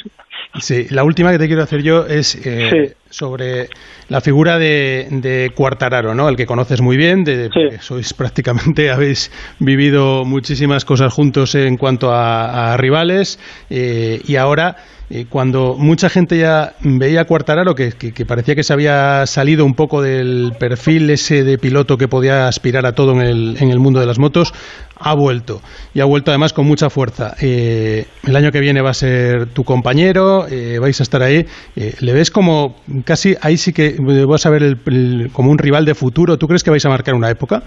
Sí, 0.60 0.88
la 0.90 1.04
última 1.04 1.32
que 1.32 1.40
te 1.40 1.48
quiero 1.48 1.64
hacer 1.64 1.82
yo 1.82 2.06
es 2.06 2.36
eh, 2.46 2.96
sobre 3.16 3.70
la 4.10 4.20
figura 4.20 4.60
de, 4.60 5.08
de 5.10 5.52
Cuartararo, 5.56 6.14
¿no? 6.14 6.28
El 6.28 6.36
que 6.36 6.46
conoces 6.46 6.82
muy 6.82 6.98
bien, 6.98 7.24
de, 7.24 7.50
sois 7.80 8.14
prácticamente, 8.14 8.92
habéis 8.92 9.32
vivido 9.60 10.26
muchísimas 10.26 10.84
cosas 10.84 11.14
juntos 11.14 11.56
en 11.56 11.78
cuanto 11.78 12.12
a, 12.12 12.76
rivales 12.78 13.40
eh, 13.70 14.22
y 14.28 14.36
ahora 14.36 14.76
eh, 15.10 15.28
cuando 15.30 15.76
mucha 15.78 16.10
gente 16.10 16.38
ya 16.38 16.74
veía 16.82 17.22
a 17.22 17.26
Cuartararo 17.26 17.76
que, 17.76 17.92
que, 17.92 18.26
parecía 18.26 18.56
que 18.56 18.64
se 18.64 18.74
había 18.74 19.28
salido 19.28 19.64
un 19.64 19.76
poco 19.76 20.02
del 20.02 20.54
perfil 20.60 21.10
ese 21.12 21.44
de 21.44 21.60
piloto 21.60 21.98
que 21.98 22.08
podía 22.08 22.48
aspirar 22.48 22.88
a 22.88 22.94
todo 22.94 23.12
en 23.12 23.22
el, 23.22 23.58
en 23.60 23.70
el 23.70 23.80
mundo 23.80 24.00
de 24.00 24.08
las 24.08 24.18
motos, 24.18 24.52
ha 24.98 25.14
vuelto 25.14 25.62
y 25.94 26.00
ha 26.00 26.06
vuelto 26.06 26.32
además 26.32 26.54
con 26.54 26.66
mucha 26.66 26.90
fuerza. 26.90 27.36
Eh, 27.40 28.08
el 28.24 28.36
año 28.36 28.52
que 28.52 28.60
viene 28.60 28.82
va 28.82 28.90
a 28.90 28.96
ser 28.96 29.46
tu 29.48 29.64
compañero, 29.64 30.48
eh, 30.48 30.80
vais 30.80 31.00
a 31.00 31.04
estar 31.04 31.22
ahí. 31.22 31.46
¿Le 31.76 32.14
ves 32.14 32.32
como 32.32 32.76
casi 33.06 33.36
ahí 33.42 33.58
sí 33.58 33.74
que 33.74 33.96
vas 34.26 34.46
a 34.46 34.50
ver 34.50 34.64
el, 34.64 35.30
como 35.32 35.52
un 35.52 35.58
rival 35.58 35.86
de 35.86 35.96
futuro? 35.96 36.38
¿Tú 36.38 36.48
crees 36.48 36.64
que 36.64 36.72
vais 36.72 36.86
a 36.86 36.90
marcar 36.90 37.16
una 37.16 37.30
época? 37.30 37.64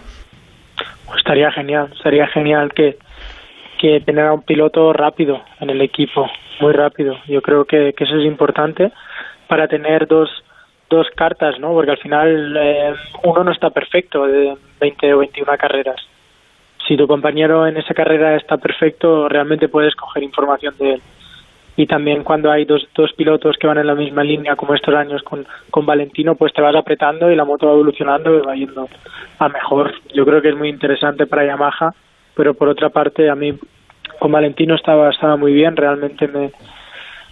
Pues 1.07 1.18
estaría 1.18 1.50
genial, 1.52 1.88
estaría 1.97 2.26
genial 2.26 2.73
que, 2.75 2.99
que 3.80 4.00
tener 4.00 4.30
un 4.30 4.42
piloto 4.42 4.92
rápido 4.92 5.42
en 5.61 5.71
el 5.71 5.80
equipo, 5.80 6.28
muy 6.61 6.73
rápido. 6.73 7.16
Yo 7.26 7.40
creo 7.40 7.64
que, 7.64 7.95
eso 7.97 8.16
es 8.16 8.26
importante 8.26 8.92
para 9.47 9.66
tener 9.68 10.07
dos, 10.07 10.28
dos 10.90 11.07
cartas, 11.16 11.59
¿no? 11.59 11.73
Porque 11.73 11.92
al 11.92 11.99
final 11.99 12.57
eh, 12.61 12.95
uno 13.25 13.45
no 13.45 13.52
está 13.52 13.71
perfecto 13.71 14.26
de 14.26 14.54
20 14.80 15.14
o 15.14 15.18
21 15.18 15.57
carreras. 15.57 15.97
Si 16.87 16.97
tu 16.97 17.07
compañero 17.07 17.66
en 17.66 17.76
esa 17.76 17.95
carrera 17.95 18.37
está 18.37 18.57
perfecto, 18.57 19.28
realmente 19.28 19.68
puedes 19.68 19.95
coger 19.95 20.23
información 20.23 20.75
de 20.78 20.95
él. 20.95 21.02
Y 21.78 21.87
también 21.87 22.25
cuando 22.25 22.50
hay 22.50 22.64
dos, 22.64 22.88
dos 22.92 23.12
pilotos 23.12 23.56
que 23.56 23.68
van 23.68 23.78
en 23.78 23.87
la 23.87 23.94
misma 23.94 24.25
línea 24.25 24.56
como 24.56 24.75
estos 24.75 24.92
años 24.97 25.23
con, 25.23 25.47
con 25.70 25.87
Valentino, 25.87 26.35
pues 26.35 26.52
te 26.52 26.61
vas 26.61 26.75
apretando 26.75 27.30
y 27.30 27.37
la 27.37 27.44
moto 27.44 27.68
va 27.68 27.73
evolucionando 27.75 28.37
y 28.37 28.40
va 28.40 28.56
yendo 28.56 28.88
a 29.38 29.49
mejor. 29.49 29.94
Yo 30.12 30.26
creo 30.26 30.42
que 30.42 30.49
es 30.49 30.56
muy 30.56 30.70
interesante 30.70 31.26
para 31.26 31.47
Yamaha, 31.47 31.94
pero 32.35 32.54
por 32.54 32.68
otra 32.68 32.88
parte 32.88 33.30
a 33.30 33.37
mí 33.37 33.56
con 34.18 34.32
Valentino 34.32 34.75
estaba, 34.75 35.11
estaba 35.11 35.37
muy 35.37 35.52
bien, 35.52 35.76
realmente 35.76 36.26
me, 36.26 36.50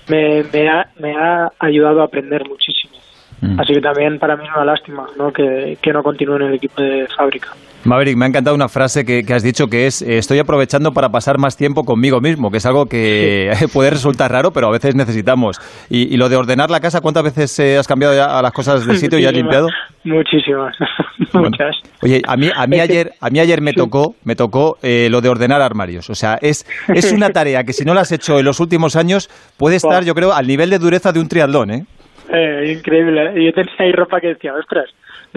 me, 0.09 0.45
me, 0.53 0.69
ha, 0.69 0.87
me 1.01 1.17
ha 1.17 1.51
ayudado 1.59 2.01
a 2.01 2.05
aprender 2.05 2.49
muchísimo. 2.49 2.95
Mm. 3.41 3.59
Así 3.59 3.75
que 3.75 3.81
también 3.81 4.21
para 4.21 4.37
mí 4.37 4.45
es 4.45 4.55
una 4.55 4.65
lástima 4.65 5.09
¿no? 5.19 5.33
Que, 5.33 5.77
que 5.83 5.93
no 5.93 6.05
continúe 6.05 6.37
en 6.37 6.43
el 6.43 6.55
equipo 6.55 6.81
de 6.81 7.09
fábrica. 7.09 7.49
Maverick, 7.87 8.17
me 8.17 8.25
ha 8.25 8.29
encantado 8.29 8.57
una 8.57 8.69
frase 8.69 9.05
que, 9.05 9.25
has 9.33 9.43
dicho 9.43 9.69
que 9.69 9.87
es 9.87 10.03
eh, 10.03 10.19
estoy 10.19 10.41
aprovechando 10.41 10.93
para 10.93 11.09
pasar 11.11 11.39
más 11.39 11.57
tiempo 11.57 11.85
conmigo 11.85 12.21
mismo, 12.21 12.51
que 12.51 12.57
es 12.57 12.67
algo 12.67 12.87
que 12.87 13.51
puede 13.73 13.91
resultar 13.91 14.33
raro, 14.33 14.51
pero 14.51 14.67
a 14.67 14.73
veces 14.73 14.97
necesitamos. 14.97 15.61
Y, 15.89 16.17
lo 16.17 16.29
de 16.29 16.37
ordenar 16.37 16.71
la 16.71 16.81
casa, 16.81 17.01
¿cuántas 17.01 17.23
veces 17.23 17.59
eh, 17.61 17.77
has 17.79 17.87
cambiado 17.87 18.15
ya 18.15 18.39
a 18.39 18.43
las 18.43 18.53
cosas 18.53 18.87
del 18.87 18.97
sitio 18.97 19.19
y 19.19 19.27
has 19.27 19.33
limpiado? 19.33 19.69
Muchísimas, 20.05 20.77
muchas. 21.33 21.77
Oye, 22.03 22.23
a 22.27 22.37
mí, 22.37 22.51
a 22.55 22.67
mí 22.67 22.81
ayer, 22.81 23.13
a 23.21 23.31
mí 23.31 23.39
ayer 23.39 23.61
me 23.61 23.73
tocó, 23.73 24.15
me 24.25 24.35
tocó 24.35 24.79
eh, 24.83 25.09
lo 25.11 25.21
de 25.21 25.29
ordenar 25.29 25.63
armarios. 25.63 26.11
O 26.11 26.15
sea, 26.15 26.39
es, 26.41 26.67
es 26.89 27.13
una 27.13 27.31
tarea 27.31 27.63
que 27.63 27.73
si 27.73 27.85
no 27.85 27.95
la 27.95 28.01
has 28.01 28.13
hecho 28.13 28.39
en 28.39 28.45
los 28.45 28.59
últimos 28.59 28.97
años 28.97 29.29
puede 29.57 29.77
estar, 29.77 30.05
yo 30.05 30.15
creo, 30.15 30.33
al 30.33 30.47
nivel 30.47 30.71
de 30.71 30.79
dureza 30.79 31.13
de 31.13 31.21
un 31.21 31.29
triatlón, 31.29 31.71
¿eh? 31.71 31.85
Eh, 32.33 32.75
increíble. 32.77 33.45
Yo 33.45 33.53
tenía 33.53 33.73
ahí 33.79 33.93
ropa 33.93 34.21
que 34.21 34.29
decía, 34.29 34.53
ostras, 34.55 34.87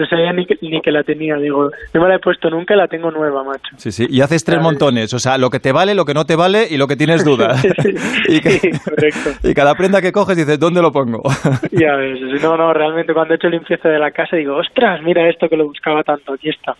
no 0.00 0.06
sabía 0.06 0.32
ni 0.32 0.46
que, 0.46 0.56
ni 0.60 0.80
que 0.80 0.90
la 0.90 1.02
tenía. 1.02 1.36
Digo, 1.36 1.70
no 1.94 2.00
me 2.00 2.08
la 2.08 2.16
he 2.16 2.18
puesto 2.18 2.50
nunca, 2.50 2.74
la 2.74 2.88
tengo 2.88 3.10
nueva, 3.10 3.44
macho. 3.44 3.76
Sí, 3.76 3.92
sí. 3.92 4.06
Y 4.08 4.20
haces 4.22 4.44
tres 4.44 4.60
montones. 4.60 5.12
O 5.14 5.18
sea, 5.18 5.38
lo 5.38 5.50
que 5.50 5.60
te 5.60 5.72
vale, 5.72 5.94
lo 5.94 6.04
que 6.04 6.14
no 6.14 6.24
te 6.24 6.36
vale 6.36 6.66
y 6.68 6.76
lo 6.76 6.86
que 6.86 6.96
tienes 6.96 7.24
duda. 7.24 7.54
y, 8.28 8.40
correcto. 8.40 9.30
y 9.48 9.54
cada 9.54 9.74
prenda 9.74 10.00
que 10.00 10.12
coges 10.12 10.36
dices, 10.36 10.58
¿dónde 10.58 10.82
lo 10.82 10.90
pongo? 10.90 11.22
ya 11.70 11.94
ves. 11.96 12.42
No, 12.42 12.56
no, 12.56 12.72
realmente 12.72 13.12
cuando 13.12 13.34
he 13.34 13.36
hecho 13.36 13.48
limpieza 13.48 13.88
de 13.88 13.98
la 13.98 14.10
casa 14.10 14.36
digo, 14.36 14.56
ostras, 14.56 15.02
mira 15.02 15.28
esto 15.28 15.48
que 15.48 15.56
lo 15.56 15.66
buscaba 15.66 16.02
tanto, 16.02 16.32
aquí 16.32 16.48
está. 16.48 16.74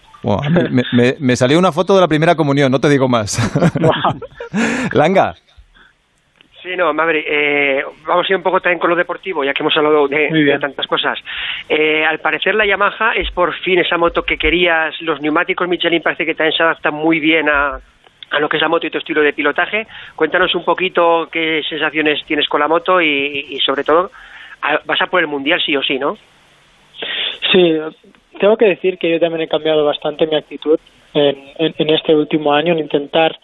me, 0.93 1.15
me, 1.19 1.37
salió 1.37 1.59
una 1.59 1.73
foto 1.73 1.95
de 1.95 2.01
la 2.01 2.09
primera 2.09 2.35
comunión, 2.35 2.73
no 2.73 2.81
te 2.81 2.89
digo 2.89 3.09
más. 3.09 3.39
Langa. 4.93 5.35
Sí, 6.63 6.77
no, 6.77 6.93
Maverick, 6.93 7.27
eh, 7.27 7.83
vamos 8.07 8.27
a 8.29 8.33
ir 8.33 8.37
un 8.37 8.43
poco 8.43 8.61
también 8.61 8.79
con 8.79 8.91
lo 8.91 8.97
deportivo, 8.97 9.43
ya 9.43 9.55
que 9.55 9.63
hemos 9.63 9.77
hablado 9.77 10.07
de, 10.09 10.59
tantas 10.61 10.87
cosas. 10.87 11.19
Eh, 11.69 12.05
al 12.05 12.19
parecer 12.19 12.55
la 12.55 12.67
Yamaha 12.67 13.13
es 13.15 13.31
por 13.31 13.55
fin 13.61 13.79
esa 13.79 13.97
moto 13.97 14.23
que 14.23 14.37
querías, 14.37 15.01
los 15.01 15.23
neumáticos 15.23 15.69
Michelin 15.69 16.03
parece 16.03 16.27
que 16.27 16.35
también 16.35 16.57
se 16.57 16.63
adaptan 16.63 16.95
muy 16.95 17.19
bien 17.19 17.49
a, 17.49 17.81
a 18.31 18.41
lo 18.41 18.49
que 18.49 18.59
es 18.59 18.63
la 18.63 18.69
moto 18.69 18.87
y 18.87 18.91
tu 18.91 18.99
estilo 18.99 19.23
de 19.23 19.33
pilotaje. 19.33 19.87
Cuéntanos 20.15 20.55
un 20.55 20.65
poquito 20.65 21.29
qué 21.33 21.63
sensaciones 21.69 22.25
tienes 22.27 22.47
con 22.47 22.61
la 22.61 22.69
moto 22.69 23.01
y, 23.01 23.59
sobre 23.65 23.85
todo, 23.85 24.11
vas 24.85 25.01
a 25.01 25.07
por 25.07 25.21
el 25.21 25.29
Mundial 25.29 25.61
sí 25.65 25.75
o 25.77 25.83
sí, 25.83 25.99
¿no? 25.99 26.17
Sí, 27.53 27.79
tengo 28.39 28.57
que 28.59 28.67
decir 28.67 28.99
que 28.99 29.11
yo 29.11 29.19
también 29.19 29.43
he 29.43 29.49
cambiado 29.49 29.85
bastante 29.85 30.27
mi 30.27 30.37
actitud 30.37 30.79
en, 31.15 31.55
en 31.59 31.91
este 31.91 32.15
último 32.15 32.53
año 32.53 32.75
en 32.75 32.81
intentar 32.81 33.39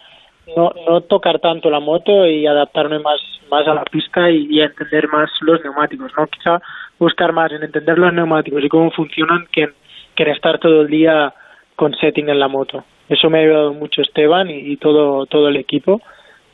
no, 0.55 0.71
no 0.87 1.01
tocar 1.01 1.39
tanto 1.39 1.69
la 1.69 1.79
moto 1.79 2.25
y 2.25 2.47
adaptarme 2.47 2.99
más, 2.99 3.19
más 3.49 3.67
a 3.67 3.73
la 3.73 3.83
pista 3.83 4.29
y, 4.29 4.61
entender 4.61 5.07
más 5.09 5.29
los 5.41 5.61
neumáticos, 5.63 6.11
¿no? 6.17 6.27
Quizá 6.27 6.61
buscar 6.99 7.33
más 7.33 7.51
en 7.51 7.63
entender 7.63 7.97
los 7.97 8.13
neumáticos 8.13 8.63
y 8.63 8.69
cómo 8.69 8.91
funcionan 8.91 9.47
que 9.51 9.63
en, 9.63 10.27
estar 10.27 10.59
todo 10.59 10.81
el 10.81 10.87
día 10.87 11.33
con 11.75 11.93
setting 11.95 12.29
en 12.29 12.39
la 12.39 12.47
moto. 12.47 12.83
Eso 13.09 13.29
me 13.29 13.39
ha 13.39 13.41
ayudado 13.41 13.73
mucho 13.73 14.01
Esteban 14.01 14.49
y, 14.49 14.75
todo, 14.77 15.25
todo 15.25 15.47
el 15.49 15.57
equipo, 15.57 16.01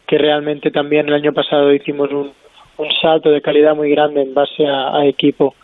que 0.05 0.17
realmente 0.17 0.69
también 0.69 1.07
el 1.07 1.13
año 1.13 1.33
pasado 1.33 1.73
hicimos 1.73 2.11
un, 2.11 2.31
un 2.77 2.91
salto 3.01 3.29
de 3.29 3.41
calidad 3.41 3.75
muy 3.75 3.89
grande 3.91 4.21
en 4.21 4.33
base 4.33 4.67
a, 4.67 5.05
equipo. 5.05 5.55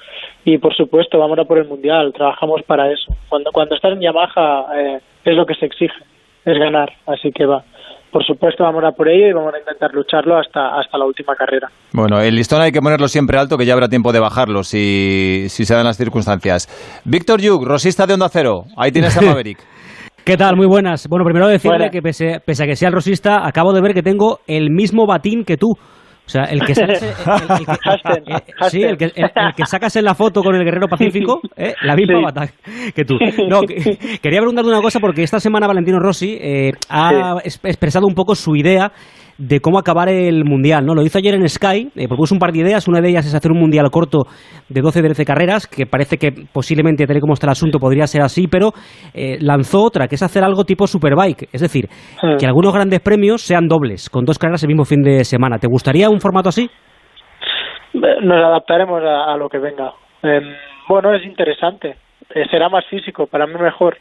Y 0.45 0.57
por 0.57 0.75
supuesto, 0.75 1.19
vamos 1.19 1.37
a 1.37 1.45
por 1.45 1.57
el 1.57 1.67
mundial, 1.67 2.13
trabajamos 2.13 2.63
para 2.63 2.91
eso. 2.91 3.13
Cuando, 3.27 3.51
cuando 3.51 3.75
estás 3.75 3.93
en 3.93 4.01
Yamaha 4.01 4.65
eh, 4.75 4.99
es 5.25 5.35
lo 5.35 5.45
que 5.45 5.55
se 5.55 5.65
exige, 5.65 6.03
es 6.45 6.57
ganar, 6.57 6.93
así 7.05 7.31
que 7.31 7.45
va 7.45 7.63
por 8.11 8.25
supuesto 8.25 8.63
vamos 8.63 8.83
a 8.83 8.91
por 8.91 9.07
ello 9.07 9.27
y 9.27 9.33
vamos 9.33 9.53
a 9.53 9.59
intentar 9.59 9.91
lucharlo 9.93 10.37
hasta, 10.37 10.79
hasta 10.79 10.97
la 10.97 11.05
última 11.05 11.35
carrera. 11.35 11.69
Bueno, 11.93 12.19
el 12.19 12.35
listón 12.35 12.61
hay 12.61 12.71
que 12.71 12.81
ponerlo 12.81 13.07
siempre 13.07 13.37
alto, 13.37 13.57
que 13.57 13.65
ya 13.65 13.73
habrá 13.73 13.87
tiempo 13.87 14.11
de 14.11 14.19
bajarlo 14.19 14.63
si, 14.63 15.45
si 15.49 15.65
se 15.65 15.73
dan 15.73 15.85
las 15.85 15.97
circunstancias. 15.97 16.67
Víctor 17.05 17.41
Yug, 17.41 17.65
rosista 17.65 18.05
de 18.05 18.13
Onda 18.13 18.29
Cero, 18.29 18.63
ahí 18.77 18.91
tienes 18.91 19.17
a 19.17 19.21
Maverick. 19.25 19.59
¿Qué 20.25 20.37
tal? 20.37 20.55
Muy 20.55 20.67
buenas. 20.67 21.07
Bueno, 21.07 21.25
primero 21.25 21.47
decirle 21.47 21.89
que 21.89 22.01
pese, 22.01 22.39
pese, 22.45 22.63
a 22.63 22.67
que 22.67 22.75
sea 22.75 22.89
el 22.89 22.93
rosista, 22.93 23.47
acabo 23.47 23.73
de 23.73 23.81
ver 23.81 23.93
que 23.93 24.03
tengo 24.03 24.39
el 24.47 24.69
mismo 24.69 25.07
batín 25.07 25.43
que 25.43 25.57
tú. 25.57 25.73
O 26.29 26.31
sea, 26.31 26.43
el 26.43 26.63
que 26.63 26.75
sacas, 26.75 27.01
sí, 28.69 28.83
el 28.83 28.97
que, 28.97 29.11
sacas 29.65 29.95
en 29.95 30.05
la 30.05 30.13
foto 30.13 30.43
con 30.43 30.53
el 30.53 30.63
Guerrero 30.63 30.87
Pacífico, 30.87 31.41
eh, 31.57 31.73
la 31.81 31.95
misma 31.95 32.21
batalla 32.21 32.53
que 32.93 33.03
tú. 33.03 33.17
No, 33.49 33.61
quería 33.61 34.39
preguntarte 34.39 34.69
una 34.69 34.79
cosa 34.79 34.99
porque 34.99 35.23
esta 35.23 35.39
semana 35.39 35.65
Valentino 35.65 35.99
Rossi 35.99 36.37
eh, 36.39 36.73
ha 36.87 37.37
expresado 37.43 38.05
un 38.05 38.13
poco 38.13 38.35
su 38.35 38.55
idea 38.55 38.91
de 39.39 39.61
cómo 39.61 39.79
acabar 39.79 40.09
el 40.09 40.43
mundial. 40.43 40.85
¿no? 40.85 40.93
Lo 40.93 41.01
hizo 41.01 41.17
ayer 41.17 41.33
en 41.33 41.47
Sky, 41.47 41.89
eh, 41.95 42.07
propuso 42.07 42.35
un 42.35 42.39
par 42.39 42.51
de 42.51 42.59
ideas. 42.59 42.87
Una 42.87 42.99
de 42.99 43.09
ellas 43.09 43.25
es 43.25 43.33
hacer 43.33 43.51
un 43.51 43.59
mundial 43.59 43.89
corto 43.89 44.25
de 44.67 44.81
12 44.81 45.01
13 45.01 45.25
carreras, 45.25 45.65
que 45.65 45.85
parece 45.85 46.17
que 46.17 46.31
posiblemente, 46.53 47.07
tal 47.07 47.17
y 47.17 47.19
como 47.21 47.33
está 47.33 47.47
el 47.47 47.51
asunto, 47.51 47.79
podría 47.79 48.05
ser 48.05 48.21
así, 48.21 48.47
pero 48.47 48.71
eh, 49.13 49.37
lanzó 49.39 49.81
otra, 49.81 50.07
que 50.07 50.15
es 50.15 50.23
hacer 50.23 50.43
algo 50.43 50.65
tipo 50.65 50.85
Superbike. 50.85 51.47
Es 51.53 51.61
decir, 51.61 51.87
que 52.37 52.45
algunos 52.45 52.73
grandes 52.73 52.99
premios 52.99 53.41
sean 53.41 53.67
dobles, 53.67 54.09
con 54.09 54.25
dos 54.25 54.37
carreras 54.37 54.61
el 54.63 54.67
mismo 54.67 54.83
fin 54.83 55.01
de 55.01 55.23
semana. 55.23 55.57
¿Te 55.57 55.67
gustaría 55.67 56.09
un 56.09 56.19
formato 56.19 56.49
así? 56.49 56.69
Nos 57.93 58.45
adaptaremos 58.45 59.01
a, 59.03 59.35
lo 59.37 59.47
que 59.49 59.57
venga. 59.57 59.93
Em, 60.21 60.53
bueno, 60.87 61.13
es 61.13 61.25
interesante. 61.25 61.95
Eh, 62.35 62.45
será 62.51 62.69
más 62.69 62.85
físico, 62.87 63.25
para 63.25 63.47
mí 63.47 63.53
mejor. 63.53 63.97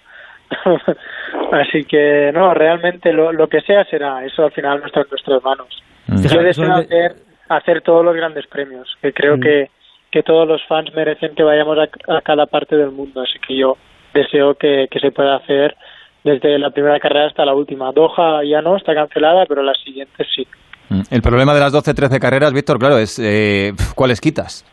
Así 1.52 1.84
que 1.84 2.30
no, 2.32 2.54
realmente 2.54 3.12
lo, 3.12 3.32
lo 3.32 3.48
que 3.48 3.60
sea 3.60 3.84
será, 3.84 4.24
eso 4.24 4.44
al 4.44 4.52
final 4.52 4.80
no 4.80 4.86
está 4.86 5.00
en 5.00 5.06
nuestras 5.10 5.42
manos. 5.42 5.68
Mm. 6.06 6.22
Yo 6.22 6.42
deseo 6.42 6.72
hacer, 6.72 7.16
hacer 7.48 7.80
todos 7.82 8.04
los 8.04 8.14
grandes 8.14 8.46
premios, 8.46 8.88
que 9.00 9.12
creo 9.12 9.36
mm. 9.36 9.40
que, 9.40 9.70
que 10.10 10.22
todos 10.22 10.46
los 10.46 10.62
fans 10.66 10.94
merecen 10.94 11.34
que 11.34 11.42
vayamos 11.42 11.78
a, 11.78 12.20
cada 12.22 12.46
parte 12.46 12.76
del 12.76 12.90
mundo, 12.90 13.22
así 13.22 13.38
que 13.46 13.56
yo 13.56 13.76
deseo 14.14 14.54
que, 14.54 14.88
que 14.90 15.00
se 15.00 15.10
pueda 15.10 15.36
hacer 15.36 15.76
desde 16.24 16.58
la 16.58 16.70
primera 16.70 16.98
carrera 16.98 17.26
hasta 17.26 17.44
la 17.44 17.54
última. 17.54 17.92
Doha 17.92 18.42
ya 18.44 18.60
no, 18.62 18.76
está 18.76 18.94
cancelada, 18.94 19.44
pero 19.46 19.62
las 19.62 19.78
siguientes 19.80 20.26
sí. 20.34 20.46
Mm. 20.88 21.02
El 21.10 21.22
problema 21.22 21.54
de 21.54 21.60
las 21.60 21.74
12-13 21.74 22.18
carreras, 22.18 22.52
Víctor, 22.52 22.78
claro, 22.78 22.98
es 22.98 23.18
eh, 23.18 23.72
cuáles 23.94 24.20
quitas. 24.20 24.64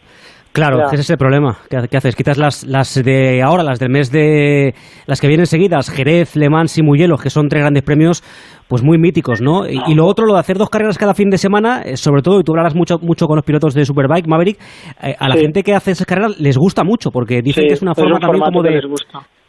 Claro, 0.56 0.86
ese 0.86 1.02
es 1.02 1.10
el 1.10 1.18
problema. 1.18 1.58
¿Qué, 1.70 1.98
haces? 1.98 2.16
Quitas 2.16 2.38
las, 2.38 2.66
las 2.66 3.04
de 3.04 3.44
ahora, 3.44 3.62
las 3.62 3.78
del 3.78 3.90
mes 3.90 4.10
de. 4.10 4.74
las 5.06 5.20
que 5.20 5.28
vienen 5.28 5.48
seguidas, 5.48 5.92
Jerez, 5.92 6.38
Le 6.38 6.50
Mans 6.50 6.78
y 6.78 6.82
Mugello, 6.82 7.18
que 7.22 7.30
son 7.30 7.50
tres 7.50 7.62
grandes 7.62 7.84
premios, 7.84 8.24
pues 8.70 8.82
muy 8.82 8.98
míticos, 8.98 9.42
¿no? 9.42 9.68
Y, 9.68 9.94
lo 9.94 10.06
otro, 10.06 10.26
lo 10.26 10.34
de 10.34 10.40
hacer 10.40 10.58
dos 10.58 10.70
carreras 10.70 10.98
cada 10.98 11.14
fin 11.14 11.30
de 11.30 11.38
semana, 11.38 11.82
eh, 11.82 11.98
sobre 11.98 12.22
todo, 12.22 12.40
y 12.40 12.44
tú 12.44 12.54
hablarás 12.54 12.74
mucho, 12.74 13.00
mucho 13.02 13.28
con 13.28 13.36
los 13.36 13.44
pilotos 13.44 13.74
de 13.74 13.84
Superbike, 13.84 14.28
Maverick, 14.28 14.58
eh, 15.04 15.14
a 15.20 15.28
la 15.28 15.36
gente 15.36 15.62
que 15.62 15.74
hace 15.74 15.92
esas 15.92 16.08
carreras 16.08 16.40
les 16.40 16.58
gusta 16.58 16.86
mucho, 16.86 17.12
porque 17.12 17.42
dicen 17.42 17.68
que 17.68 17.74
es 17.74 17.82
una 17.82 17.94
forma 17.94 18.18
también 18.18 18.44
como 18.46 18.64
de. 18.64 18.80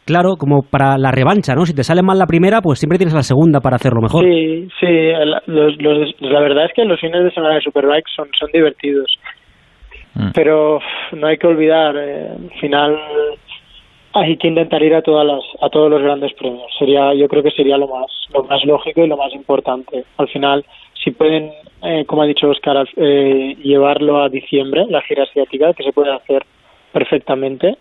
Claro, 0.05 0.35
como 0.37 0.61
para 0.61 0.97
la 0.97 1.11
revancha, 1.11 1.53
¿no? 1.53 1.65
Si 1.65 1.73
te 1.73 1.83
sale 1.83 2.01
mal 2.01 2.17
la 2.19 2.25
primera, 2.25 2.61
pues 2.61 2.79
siempre 2.79 2.97
tienes 2.97 3.13
la 3.13 3.23
segunda 3.23 3.61
para 3.61 3.77
hacerlo 3.77 4.01
mejor. 4.01 4.23
Sí, 4.23 4.67
sí. 4.79 4.87
la 4.87 6.39
verdad 6.41 6.65
es 6.65 6.71
que 6.73 6.83
los 6.83 6.99
fines 6.99 7.23
de 7.23 7.31
semana 7.31 7.55
de 7.55 7.61
Superbike 7.61 8.07
son, 8.13 8.27
son 8.37 8.49
divertidos. 8.53 9.07
Mm. 10.17 10.31
Pero 10.33 10.79
no 11.13 11.27
hay 11.27 11.37
que 11.37 11.47
olvidar, 11.47 11.95
eh, 11.95 12.29
al 12.31 12.59
final 12.59 12.99
hay 14.13 14.35
que 14.37 14.47
intentar 14.47 14.81
ir 14.81 14.95
a 14.95 15.03
todas 15.03 15.25
las, 15.27 15.43
a 15.61 15.69
todos 15.69 15.91
los 15.91 16.01
grandes 16.01 16.33
premios. 16.33 16.65
Sería, 16.79 17.13
yo 17.13 17.27
creo 17.27 17.43
que 17.43 17.51
sería 17.51 17.77
lo 17.77 17.87
más, 17.87 18.07
lo 18.33 18.43
más 18.43 18.63
lógico 18.65 19.03
y 19.03 19.07
lo 19.07 19.15
más 19.15 19.31
importante. 19.33 20.05
Al 20.17 20.27
final, 20.29 20.65
si 21.03 21.11
pueden, 21.11 21.51
eh, 21.83 22.03
como 22.05 22.23
ha 22.23 22.25
dicho 22.25 22.49
Oscar, 22.49 22.87
eh, 22.95 23.55
llevarlo 23.61 24.21
a 24.23 24.29
diciembre, 24.29 24.87
la 24.89 25.01
gira 25.01 25.23
asiática, 25.23 25.73
que 25.73 25.83
se 25.83 25.93
puede 25.93 26.11
hacer 26.11 26.43
perfectamente, 26.91 27.77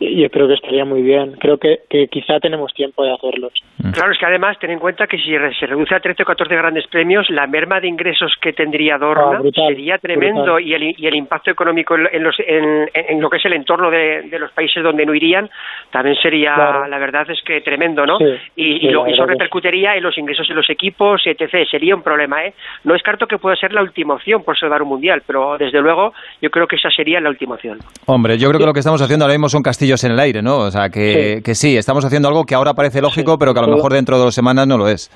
yo 0.00 0.30
creo 0.30 0.48
que 0.48 0.54
estaría 0.54 0.84
muy 0.84 1.02
bien. 1.02 1.32
Creo 1.38 1.58
que, 1.58 1.80
que 1.88 2.08
quizá 2.08 2.40
tenemos 2.40 2.72
tiempo 2.72 3.04
de 3.04 3.12
hacerlos. 3.12 3.52
Mm. 3.78 3.90
Claro, 3.90 4.12
es 4.12 4.18
que 4.18 4.24
además 4.24 4.58
ten 4.58 4.70
en 4.70 4.78
cuenta 4.78 5.06
que 5.06 5.18
si 5.18 5.30
se 5.58 5.66
reduce 5.66 5.94
a 5.94 6.00
13 6.00 6.22
o 6.22 6.26
14 6.26 6.54
grandes 6.56 6.86
premios, 6.86 7.28
la 7.28 7.46
merma 7.46 7.80
de 7.80 7.88
ingresos 7.88 8.32
que 8.40 8.54
tendría 8.54 8.96
Dorna 8.96 9.40
ah, 9.44 9.66
sería 9.68 9.98
tremendo 9.98 10.58
y 10.58 10.72
el, 10.72 10.94
y 10.96 11.06
el 11.06 11.14
impacto 11.14 11.50
económico 11.50 11.96
en, 11.96 12.22
los, 12.22 12.34
en, 12.38 13.20
lo 13.20 13.28
que 13.28 13.36
es 13.36 13.44
el 13.44 13.52
entorno 13.52 13.90
de, 13.90 14.38
los 14.38 14.50
países 14.52 14.82
donde 14.82 15.04
no 15.04 15.14
irían 15.14 15.50
también 15.90 16.16
sería, 16.16 16.56
la 16.88 16.98
verdad 16.98 17.30
es 17.30 17.40
que 17.44 17.60
tremendo, 17.60 18.06
¿no? 18.06 18.18
y, 18.56 18.86
y, 18.86 18.88
eso 18.88 19.26
repercutiría 19.26 19.96
en 19.96 20.02
los 20.02 20.16
ingresos 20.16 20.48
de 20.48 20.54
los 20.54 20.68
equipos, 20.70 21.20
etc. 21.26 21.68
Sería 21.70 21.94
un 21.94 22.02
problema, 22.02 22.44
¿eh? 22.44 22.54
No 22.84 22.94
descarto 22.94 23.26
que 23.26 23.38
pueda 23.38 23.56
ser 23.56 23.72
la 23.72 23.82
última 23.82 24.14
opción 24.14 24.42
por 24.44 24.58
salvar 24.58 24.82
un 24.82 24.88
mundial, 24.88 25.22
pero 25.26 25.58
desde 25.58 25.80
luego 25.80 26.14
yo 26.40 26.50
creo 26.50 26.66
que 26.66 26.76
esa 26.76 26.90
sería 26.90 27.20
la 27.20 27.28
última 27.28 27.56
opción. 27.56 27.78
Hombre, 28.06 28.38
yo 28.38 28.48
creo 28.48 28.60
que 28.60 28.66
lo 28.66 28.72
que 28.72 28.80
estamos 28.80 29.02
haciendo 29.02 29.24
ahora 29.24 29.34
mismo 29.34 29.48
son 29.48 29.62
castillos 29.62 29.89
en 30.04 30.12
el 30.12 30.20
aire, 30.20 30.42
¿no? 30.42 30.58
O 30.58 30.70
sea, 30.70 30.88
que 30.88 31.36
sí, 31.36 31.42
que 31.42 31.54
sí 31.54 31.76
estamos 31.76 32.04
haciendo 32.04 32.28
algo 32.28 32.44
que 32.44 32.54
ahora 32.54 32.74
parece 32.74 33.00
lógico, 33.00 33.38
pero 33.38 33.52
que 33.52 33.60
a 33.60 33.62
lo 33.62 33.74
mejor 33.74 33.92
dentro 33.92 34.16
de 34.16 34.24
dos 34.24 34.34
semanas 34.34 34.66
no 34.66 34.78
lo 34.78 34.88
es. 34.88 35.10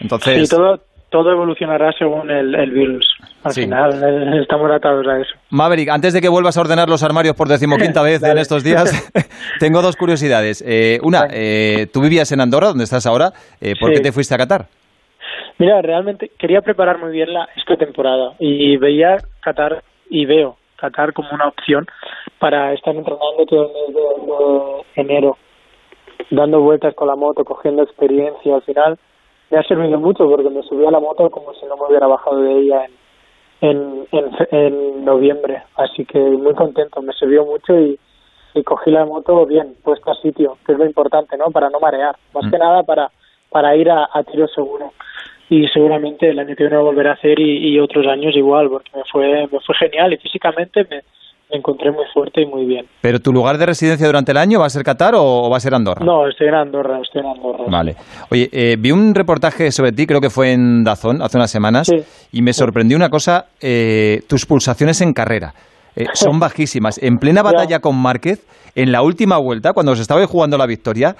Entonces... 0.00 0.48
Sí, 0.48 0.54
todo, 0.54 0.78
todo 1.12 1.30
evolucionará 1.30 1.92
según 1.92 2.30
el, 2.30 2.70
virus. 2.72 3.06
Al 3.44 3.52
final 3.52 3.92
eh, 4.02 4.40
estamos 4.40 4.70
atados 4.70 5.06
a 5.06 5.20
eso. 5.20 5.34
Maverick, 5.50 5.90
antes 5.90 6.12
de 6.14 6.20
que 6.20 6.28
vuelvas 6.28 6.56
a 6.56 6.62
ordenar 6.62 6.88
los 6.88 7.02
armarios 7.02 7.36
por 7.36 7.48
decimoquinta 7.48 8.02
vez 8.04 8.22
en 8.22 8.38
estos 8.38 8.64
días, 8.64 9.12
tengo 9.60 9.82
dos 9.82 9.96
curiosidades. 9.96 10.64
Eh, 10.66 10.98
una, 11.02 11.28
eh, 11.30 11.86
tú 11.92 12.00
vivías 12.00 12.32
en 12.32 12.40
Andorra, 12.40 12.68
donde 12.68 12.84
estás 12.84 13.06
ahora. 13.06 13.30
¿Por 13.78 13.92
qué 13.92 14.00
te 14.00 14.10
fuiste 14.10 14.34
a 14.34 14.38
Qatar? 14.38 14.66
Mira, 15.58 15.80
realmente 15.82 16.30
quería 16.38 16.62
preparar 16.62 16.98
muy 16.98 17.12
bien 17.12 17.32
la, 17.32 17.46
esta 17.56 17.76
temporada 17.76 18.32
y 18.40 18.76
veía 18.78 19.18
Qatar 19.40 19.82
y 20.10 20.24
veo 20.24 20.56
Qatar 20.82 21.12
como 21.12 21.28
una 21.30 21.46
opción 21.46 21.86
para 22.40 22.72
estar 22.72 22.92
entrenando 22.96 23.46
todo 23.46 23.66
el 23.66 23.72
mes 23.72 23.94
de 23.94 25.00
enero 25.00 25.36
dando 26.30 26.60
vueltas 26.60 26.92
con 26.94 27.06
la 27.06 27.14
moto, 27.14 27.44
cogiendo 27.44 27.84
experiencia. 27.84 28.56
Al 28.56 28.62
final 28.62 28.98
me 29.50 29.58
ha 29.58 29.62
servido 29.62 30.00
mucho 30.00 30.28
porque 30.28 30.50
me 30.50 30.62
subí 30.64 30.84
a 30.84 30.90
la 30.90 30.98
moto 30.98 31.30
como 31.30 31.54
si 31.54 31.66
no 31.66 31.76
me 31.76 31.86
hubiera 31.86 32.08
bajado 32.08 32.40
de 32.40 32.58
ella 32.58 32.86
en, 33.60 34.06
en, 34.10 34.30
en, 34.50 35.04
noviembre. 35.04 35.62
Así 35.76 36.04
que 36.04 36.18
muy 36.18 36.54
contento, 36.54 37.00
me 37.00 37.12
sirvió 37.12 37.44
mucho 37.44 37.78
y, 37.78 37.96
y 38.54 38.62
cogí 38.64 38.90
la 38.90 39.04
moto 39.04 39.46
bien, 39.46 39.76
puesta 39.84 40.10
a 40.10 40.14
sitio, 40.16 40.58
que 40.66 40.72
es 40.72 40.78
lo 40.78 40.84
importante, 40.84 41.36
¿no? 41.36 41.52
Para 41.52 41.70
no 41.70 41.78
marear, 41.78 42.16
más 42.34 42.50
que 42.50 42.56
mm. 42.56 42.60
nada 42.60 42.82
para, 42.82 43.12
para 43.50 43.76
ir 43.76 43.88
a, 43.88 44.08
a 44.12 44.24
tiro 44.24 44.48
seguro 44.48 44.90
y 45.52 45.68
seguramente 45.68 46.30
el 46.30 46.38
año 46.38 46.56
que 46.56 46.64
viene 46.64 46.76
lo 46.76 46.84
volveré 46.84 47.10
a 47.10 47.12
hacer 47.12 47.38
y, 47.38 47.74
y, 47.74 47.78
otros 47.78 48.06
años 48.06 48.34
igual 48.34 48.70
porque 48.70 48.90
me 48.96 49.02
fue 49.12 49.46
me 49.52 49.60
fue 49.60 49.74
genial 49.78 50.14
y 50.14 50.16
físicamente 50.16 50.86
me, 50.88 51.02
me 51.50 51.58
encontré 51.58 51.92
muy 51.92 52.06
fuerte 52.14 52.40
y 52.40 52.46
muy 52.46 52.64
bien. 52.64 52.86
¿Pero 53.02 53.20
tu 53.20 53.34
lugar 53.34 53.58
de 53.58 53.66
residencia 53.66 54.06
durante 54.06 54.32
el 54.32 54.38
año 54.38 54.60
va 54.60 54.66
a 54.66 54.70
ser 54.70 54.82
Qatar 54.82 55.12
o 55.14 55.50
va 55.50 55.58
a 55.58 55.60
ser 55.60 55.74
Andorra? 55.74 56.06
No, 56.06 56.26
estoy 56.26 56.48
en 56.48 56.54
Andorra, 56.54 56.98
estoy 57.02 57.20
en 57.20 57.26
Andorra. 57.26 57.64
Vale. 57.68 57.96
Oye, 58.30 58.48
eh, 58.50 58.76
vi 58.78 58.92
un 58.92 59.14
reportaje 59.14 59.70
sobre 59.70 59.92
ti, 59.92 60.06
creo 60.06 60.22
que 60.22 60.30
fue 60.30 60.52
en 60.52 60.84
Dazón, 60.84 61.20
hace 61.20 61.36
unas 61.36 61.50
semanas, 61.50 61.92
y 62.32 62.40
me 62.40 62.54
sorprendió 62.54 62.96
una 62.96 63.10
cosa, 63.10 63.48
eh, 63.60 64.22
tus 64.26 64.46
pulsaciones 64.46 65.02
en 65.02 65.12
carrera. 65.12 65.52
Eh, 65.94 66.06
son 66.14 66.40
bajísimas. 66.40 66.96
En 67.02 67.18
plena 67.18 67.42
batalla 67.42 67.80
con 67.80 67.94
Márquez, 67.96 68.46
en 68.74 68.90
la 68.90 69.02
última 69.02 69.36
vuelta, 69.36 69.74
cuando 69.74 69.94
se 69.94 70.00
estaba 70.00 70.26
jugando 70.26 70.56
la 70.56 70.64
victoria, 70.64 71.14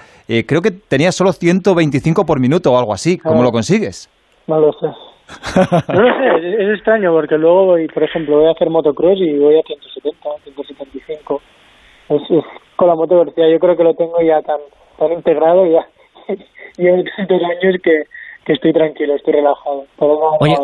creo 0.47 0.63
que 0.63 0.71
tenías 0.71 1.13
solo 1.13 1.31
125 1.33 2.25
por 2.25 2.39
minuto 2.39 2.73
o 2.73 2.79
algo 2.79 2.95
así. 2.95 3.19
¿Cómo 3.19 3.41
ah. 3.41 3.43
lo 3.43 3.51
consigues? 3.51 4.09
No 4.47 4.59
lo 4.59 4.73
sé. 4.73 4.87
No 5.93 6.01
lo 6.01 6.13
sé, 6.17 6.63
es, 6.63 6.75
extraño 6.75 7.11
porque 7.13 7.37
luego 7.37 7.65
voy, 7.65 7.87
por 7.87 8.03
ejemplo, 8.03 8.37
voy 8.37 8.47
a 8.47 8.51
hacer 8.51 8.69
motocross 8.69 9.19
y 9.19 9.37
voy 9.37 9.57
a 9.57 9.63
170, 9.63 10.29
175. 10.43 11.41
Es, 12.09 12.21
es 12.29 12.43
con 12.75 12.87
la 12.87 12.95
moto 12.95 13.19
velocidad, 13.19 13.47
yo 13.47 13.59
creo 13.59 13.77
que 13.77 13.83
lo 13.83 13.93
tengo 13.93 14.19
ya 14.21 14.41
tan, 14.41 14.59
tan 14.97 15.11
integrado 15.13 15.65
ya. 15.65 15.87
Llevo 16.77 17.03
tantos 17.15 17.41
años 17.41 17.75
que, 17.83 18.03
que 18.45 18.53
estoy 18.53 18.73
tranquilo, 18.73 19.15
estoy 19.15 19.33
relajado. 19.33 19.85
Oye, 20.39 20.55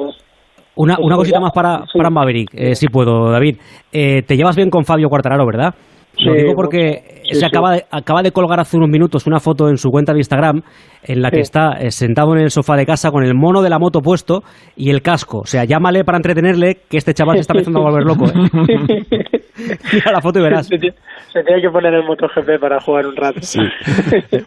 una, 0.76 0.98
una 1.00 1.16
cosita 1.16 1.40
más 1.40 1.52
para, 1.52 1.84
para 1.94 2.10
Maverick, 2.10 2.52
eh, 2.54 2.76
si 2.76 2.88
puedo, 2.88 3.32
David. 3.32 3.58
Eh, 3.92 4.24
te 4.24 4.38
llevas 4.38 4.56
bien 4.56 4.70
con 4.70 4.86
Fabio 4.86 5.10
Quartararo, 5.10 5.46
¿verdad? 5.46 5.74
Lo 6.18 6.34
digo 6.34 6.54
porque 6.54 7.22
se 7.32 7.46
acaba, 7.46 7.74
de, 7.74 7.86
acaba 7.90 8.22
de 8.22 8.32
colgar 8.32 8.60
hace 8.60 8.76
unos 8.78 8.90
minutos 8.90 9.26
una 9.28 9.40
foto 9.40 9.70
en 9.70 9.78
su 9.78 9.90
cuenta 9.90 10.12
de 10.12 10.20
Instagram 10.20 10.62
en 11.04 11.22
la 11.22 11.32
que 11.32 11.40
está 11.40 11.78
eh, 11.80 11.92
sentado 11.92 12.36
en 12.36 12.42
el 12.42 12.52
sofá 12.52 12.76
de 12.76 12.86
casa 12.86 13.12
con 13.12 13.24
el 13.24 13.36
mono 13.36 13.62
de 13.62 13.70
la 13.70 13.80
moto 13.80 14.02
puesto 14.02 14.44
y 14.76 14.90
el 14.90 15.02
casco. 15.02 15.40
O 15.40 15.46
sea, 15.46 15.64
llámale 15.64 16.04
para 16.04 16.18
entretenerle 16.18 16.80
que 16.90 16.98
este 16.98 17.14
chaval 17.14 17.38
se 17.38 17.42
está 17.42 17.54
empezando 17.54 17.80
a 17.80 17.84
volver 17.84 18.04
loco. 18.04 18.26
¿eh? 18.26 19.40
Mira 19.94 20.12
la 20.12 20.22
foto 20.22 20.40
y 20.40 20.44
verás. 20.44 20.68
Se, 20.68 20.78
tiene 20.78 21.62
que 21.62 21.70
poner 21.70 21.94
el 21.94 22.04
MotoGP 22.04 22.60
para 22.60 22.80
jugar 22.80 23.06
un 23.06 23.16
rato. 23.16 23.40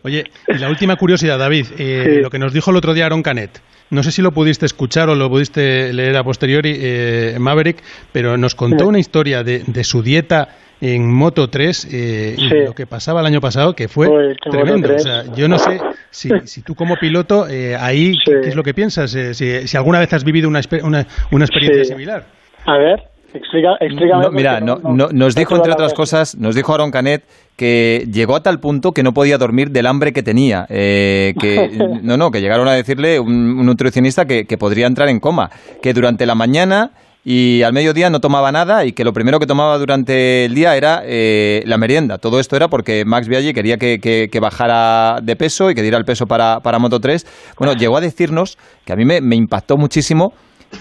Oye, 0.02 0.24
y 0.48 0.58
la 0.58 0.68
última 0.68 0.96
curiosidad, 0.96 1.38
David. 1.38 1.66
Eh, 1.78 2.20
lo 2.22 2.30
que 2.30 2.38
nos 2.38 2.52
dijo 2.52 2.70
el 2.70 2.76
otro 2.76 2.94
día 2.94 3.06
Aaron 3.06 3.22
Canet. 3.22 3.60
No 3.92 4.02
sé 4.02 4.10
si 4.10 4.22
lo 4.22 4.32
pudiste 4.32 4.64
escuchar 4.64 5.10
o 5.10 5.14
lo 5.14 5.28
pudiste 5.28 5.92
leer 5.92 6.16
a 6.16 6.24
posteriori, 6.24 6.74
eh, 6.80 7.36
Maverick, 7.38 7.82
pero 8.10 8.38
nos 8.38 8.54
contó 8.54 8.88
una 8.88 8.98
historia 8.98 9.44
de, 9.44 9.64
de 9.66 9.84
su 9.84 10.02
dieta 10.02 10.48
en 10.80 11.12
Moto 11.12 11.50
3 11.50 11.88
eh, 11.92 12.34
y 12.38 12.48
lo 12.48 12.74
que 12.74 12.86
pasaba 12.86 13.20
el 13.20 13.26
año 13.26 13.42
pasado, 13.42 13.76
que 13.76 13.88
fue 13.88 14.08
tremendo. 14.50 14.94
O 14.94 14.98
sea, 14.98 15.24
yo 15.34 15.46
no 15.46 15.58
sé 15.58 15.78
si, 16.10 16.30
si 16.46 16.62
tú 16.62 16.74
como 16.74 16.96
piloto, 16.96 17.46
eh, 17.50 17.76
ahí, 17.76 18.14
¿qué 18.24 18.48
es 18.48 18.56
lo 18.56 18.62
que 18.62 18.72
piensas? 18.72 19.14
Eh, 19.14 19.34
si, 19.34 19.68
si, 19.68 19.76
alguna 19.76 20.00
vez 20.00 20.10
has 20.14 20.24
vivido 20.24 20.48
una, 20.48 20.62
una, 20.82 21.06
una 21.30 21.44
experiencia 21.44 21.84
similar. 21.84 22.24
A 22.64 22.78
ver, 22.78 23.11
explica, 23.34 23.76
explícame. 23.80 24.30
mira, 24.30 24.60
no, 24.60 24.78
nos 24.82 25.34
dijo, 25.34 25.56
entre 25.56 25.72
otras 25.72 25.94
cosas, 25.94 26.36
nos 26.36 26.54
dijo 26.54 26.72
Aaron 26.74 26.90
Canet 26.90 27.24
que 27.56 28.06
llegó 28.10 28.36
a 28.36 28.42
tal 28.42 28.60
punto 28.60 28.92
que 28.92 29.02
no 29.02 29.12
podía 29.12 29.38
dormir 29.38 29.70
del 29.70 29.86
hambre 29.86 30.12
que 30.12 30.22
tenía. 30.22 30.66
Eh, 30.68 31.34
que, 31.40 31.70
no, 32.02 32.16
no, 32.16 32.30
que 32.30 32.40
llegaron 32.40 32.68
a 32.68 32.72
decirle 32.72 33.20
un, 33.20 33.58
un 33.58 33.66
nutricionista 33.66 34.24
que, 34.24 34.44
que 34.44 34.58
podría 34.58 34.86
entrar 34.86 35.08
en 35.08 35.20
coma. 35.20 35.50
Que 35.82 35.92
durante 35.92 36.26
la 36.26 36.34
mañana 36.34 36.92
y 37.24 37.62
al 37.62 37.72
mediodía 37.72 38.10
no 38.10 38.20
tomaba 38.20 38.50
nada 38.50 38.84
y 38.84 38.92
que 38.92 39.04
lo 39.04 39.12
primero 39.12 39.38
que 39.38 39.46
tomaba 39.46 39.78
durante 39.78 40.44
el 40.44 40.54
día 40.54 40.76
era 40.76 41.02
eh, 41.04 41.62
la 41.66 41.78
merienda. 41.78 42.18
Todo 42.18 42.40
esto 42.40 42.56
era 42.56 42.68
porque 42.68 43.04
Max 43.04 43.28
Viaggi 43.28 43.52
quería 43.52 43.76
que, 43.76 43.98
que, 44.00 44.40
bajara 44.40 45.20
de 45.22 45.36
peso 45.36 45.70
y 45.70 45.74
que 45.74 45.82
diera 45.82 45.98
el 45.98 46.04
peso 46.04 46.26
para, 46.26 46.60
para 46.60 46.78
Moto 46.80 46.98
3. 46.98 47.54
Bueno, 47.58 47.74
llegó 47.74 47.96
a 47.96 48.00
decirnos, 48.00 48.58
que 48.84 48.92
a 48.92 48.96
mí 48.96 49.04
me, 49.04 49.20
me 49.20 49.36
impactó 49.36 49.76
muchísimo, 49.76 50.32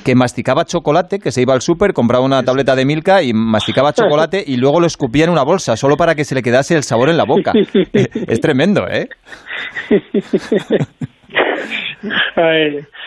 que 0.06 0.16
masticaba 0.16 0.66
chocolate, 0.66 1.20
que 1.20 1.32
se 1.32 1.42
iba 1.42 1.54
al 1.54 1.62
súper, 1.62 1.94
compraba 1.94 2.26
una 2.26 2.44
tableta 2.44 2.76
de 2.76 2.86
Milka 2.86 3.22
y 3.24 3.34
masticaba 3.34 3.94
chocolate 3.98 4.44
y 4.46 4.58
luego 4.58 4.80
lo 4.80 4.88
escupía 4.88 5.26
en 5.26 5.32
una 5.32 5.44
bolsa, 5.44 5.76
solo 5.78 5.98
para 5.98 6.16
que 6.16 6.24
se 6.24 6.36
le 6.36 6.42
quedase 6.42 6.76
el 6.76 6.84
sabor 6.84 7.10
en 7.10 7.18
la 7.18 7.26
boca. 7.26 7.52
es 7.94 8.42
tremendo, 8.42 8.88
¿eh? 8.88 9.10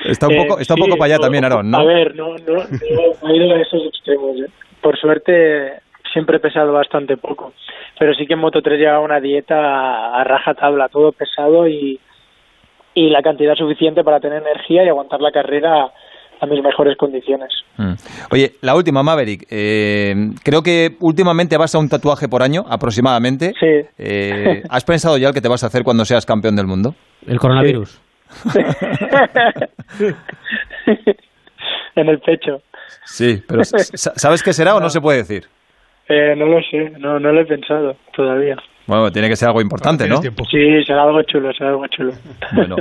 está 0.05 0.29
un 0.29 0.37
poco, 0.37 0.59
está 0.59 0.75
un 0.75 0.81
poco 0.81 0.97
para 0.97 1.15
allá 1.15 1.23
también, 1.23 1.45
Aaron, 1.45 1.71
¿no? 1.71 1.79
A 1.79 1.85
ver, 1.85 2.15
no, 2.15 2.37
no, 2.37 2.55
no, 2.55 3.29
he 3.29 3.37
ido 3.37 3.55
a 3.55 3.61
esos 3.61 3.83
extremos. 3.87 4.37
¿eh? 4.39 4.51
Por 4.81 4.99
suerte, 4.99 5.81
siempre 6.13 6.37
he 6.37 6.41
pesado 6.41 6.73
bastante 6.73 7.17
poco. 7.17 7.53
Pero 7.99 8.15
sí 8.15 8.27
que 8.27 8.35
en 8.35 8.41
Moto 8.41 8.61
3 8.61 8.79
llevaba 8.79 9.01
una 9.01 9.21
dieta 9.21 10.15
a 10.15 10.25
raja 10.25 10.55
tabla, 10.55 10.89
todo 10.89 11.13
pesado 11.13 11.69
y, 11.69 12.01
y 12.95 13.11
la 13.11 13.23
cantidad 13.23 13.55
suficiente 13.55 14.03
para 14.03 14.21
tener 14.21 14.43
energía 14.43 14.85
y 14.85 14.89
aguantar 14.89 15.21
la 15.21 15.31
carrera 15.31 15.93
a 16.45 16.47
mis 16.47 16.63
mejores 16.63 16.97
condiciones. 16.97 17.51
Mm. 17.77 17.95
Oye, 18.31 18.53
la 18.61 18.75
última, 18.77 19.03
Maverick. 19.03 19.47
Eh, 19.51 20.15
creo 20.43 20.63
que 20.63 20.97
últimamente 21.01 21.57
vas 21.57 21.75
a 21.75 21.79
un 21.79 21.89
tatuaje 21.89 22.29
por 22.29 22.43
año, 22.43 22.65
aproximadamente. 22.69 23.53
Sí. 23.59 23.81
Eh, 23.99 24.63
¿Has 24.71 24.85
pensado 24.85 25.19
ya 25.19 25.29
el 25.29 25.35
que 25.35 25.41
te 25.41 25.49
vas 25.49 25.65
a 25.65 25.67
hacer 25.67 25.83
cuando 25.83 26.05
seas 26.05 26.25
campeón 26.25 26.57
del 26.57 26.67
mundo? 26.67 26.95
El 27.27 27.39
coronavirus. 27.39 28.01
en 31.97 32.09
el 32.09 32.19
pecho. 32.21 32.63
Sí, 33.05 33.43
pero 33.47 33.63
¿sabes 33.65 34.43
qué 34.43 34.53
será 34.53 34.75
o 34.77 34.81
no 34.81 34.91
se 34.91 35.01
puede 35.01 35.19
decir? 35.19 35.45
Eh, 36.09 36.35
no 36.37 36.47
lo 36.47 36.61
sé, 36.63 36.91
no, 36.99 37.19
no 37.19 37.33
lo 37.33 37.41
he 37.41 37.47
pensado 37.47 37.97
todavía. 38.15 38.57
Bueno, 38.87 39.11
tiene 39.11 39.29
que 39.29 39.37
ser 39.37 39.49
algo 39.49 39.63
importante, 39.63 40.07
¿no? 40.07 40.21
Sí, 40.21 40.85
será 40.87 41.05
algo 41.05 41.23
chulo, 41.23 41.53
será 41.55 41.71
algo 41.71 41.87
chulo. 41.87 42.13
Bueno, 42.53 42.77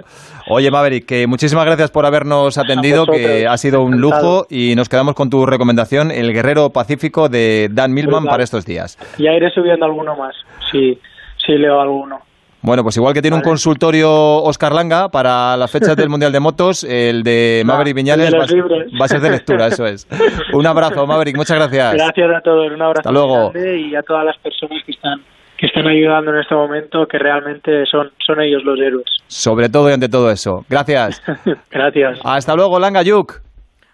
oye 0.48 0.70
Maverick, 0.70 1.06
que 1.06 1.28
muchísimas 1.28 1.66
gracias 1.66 1.92
por 1.92 2.06
habernos 2.06 2.58
atendido, 2.58 3.06
que 3.06 3.48
ha 3.48 3.58
sido 3.58 3.82
un 3.84 4.02
lujo 4.02 4.46
y 4.50 4.76
nos 4.76 4.90
quedamos 4.90 5.16
con 5.16 5.30
tu 5.30 5.46
recomendación, 5.46 6.12
El 6.12 6.34
Guerrero 6.34 6.72
Pacífico 6.72 7.30
de 7.30 7.70
Dan 7.72 7.94
Milman 7.94 8.26
para 8.26 8.44
estos 8.44 8.66
días. 8.66 8.98
Ya 9.18 9.32
iré 9.32 9.50
subiendo 9.52 9.86
alguno 9.86 10.16
más, 10.16 10.36
si, 10.72 11.00
si 11.38 11.54
leo 11.54 11.80
alguno. 11.80 12.20
Bueno, 12.62 12.82
pues 12.84 12.96
igual 12.96 13.14
que 13.14 13.22
tiene 13.22 13.36
un 13.36 13.44
consultorio 13.44 14.10
Oscar 14.10 14.72
Langa 14.72 15.10
para 15.10 15.58
las 15.58 15.70
fechas 15.70 15.98
del 15.98 16.08
Mundial 16.08 16.32
de 16.32 16.40
Motos, 16.40 16.86
el 16.86 17.22
de 17.22 17.62
Maverick 17.66 17.94
Viñales 17.94 18.34
va, 18.34 19.06
a 19.06 19.08
ser 19.10 19.20
de 19.20 19.32
lectura, 19.32 19.68
eso 19.68 19.86
es. 19.86 20.08
Un 20.54 20.66
abrazo, 20.66 21.06
Maverick, 21.06 21.36
muchas 21.36 21.58
gracias. 21.58 21.94
Gracias 21.94 22.32
a 22.34 22.40
todos, 22.42 22.72
un 22.72 22.82
abrazo 22.82 23.02
Hasta 23.02 23.12
luego. 23.12 23.52
y 23.54 23.94
a 23.96 24.02
todas 24.02 24.26
las 24.26 24.38
personas 24.38 24.82
que 24.86 24.94
están 24.94 25.22
que 25.64 25.68
están 25.68 25.88
ayudando 25.88 26.32
en 26.32 26.42
este 26.42 26.54
momento, 26.56 27.08
que 27.08 27.18
realmente 27.18 27.86
son, 27.90 28.12
son 28.26 28.42
ellos 28.42 28.62
los 28.66 28.78
héroes. 28.78 29.06
Sobre 29.28 29.70
todo 29.70 29.90
y 29.90 29.94
ante 29.94 30.10
todo 30.10 30.30
eso. 30.30 30.66
Gracias. 30.68 31.24
gracias. 31.72 32.20
Hasta 32.22 32.54
luego, 32.54 32.78
Langa 32.80 33.02
Yuk. 33.02 33.40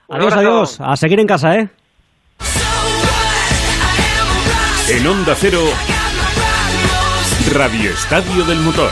Adiós, 0.10 0.36
adiós. 0.36 0.82
A 0.82 0.96
seguir 0.96 1.20
en 1.20 1.28
casa, 1.28 1.56
¿eh? 1.58 1.70
En 4.90 5.06
Onda 5.06 5.36
Cero. 5.36 5.60
Radio 7.54 7.92
Estadio 7.92 8.44
del 8.46 8.58
Motor. 8.62 8.90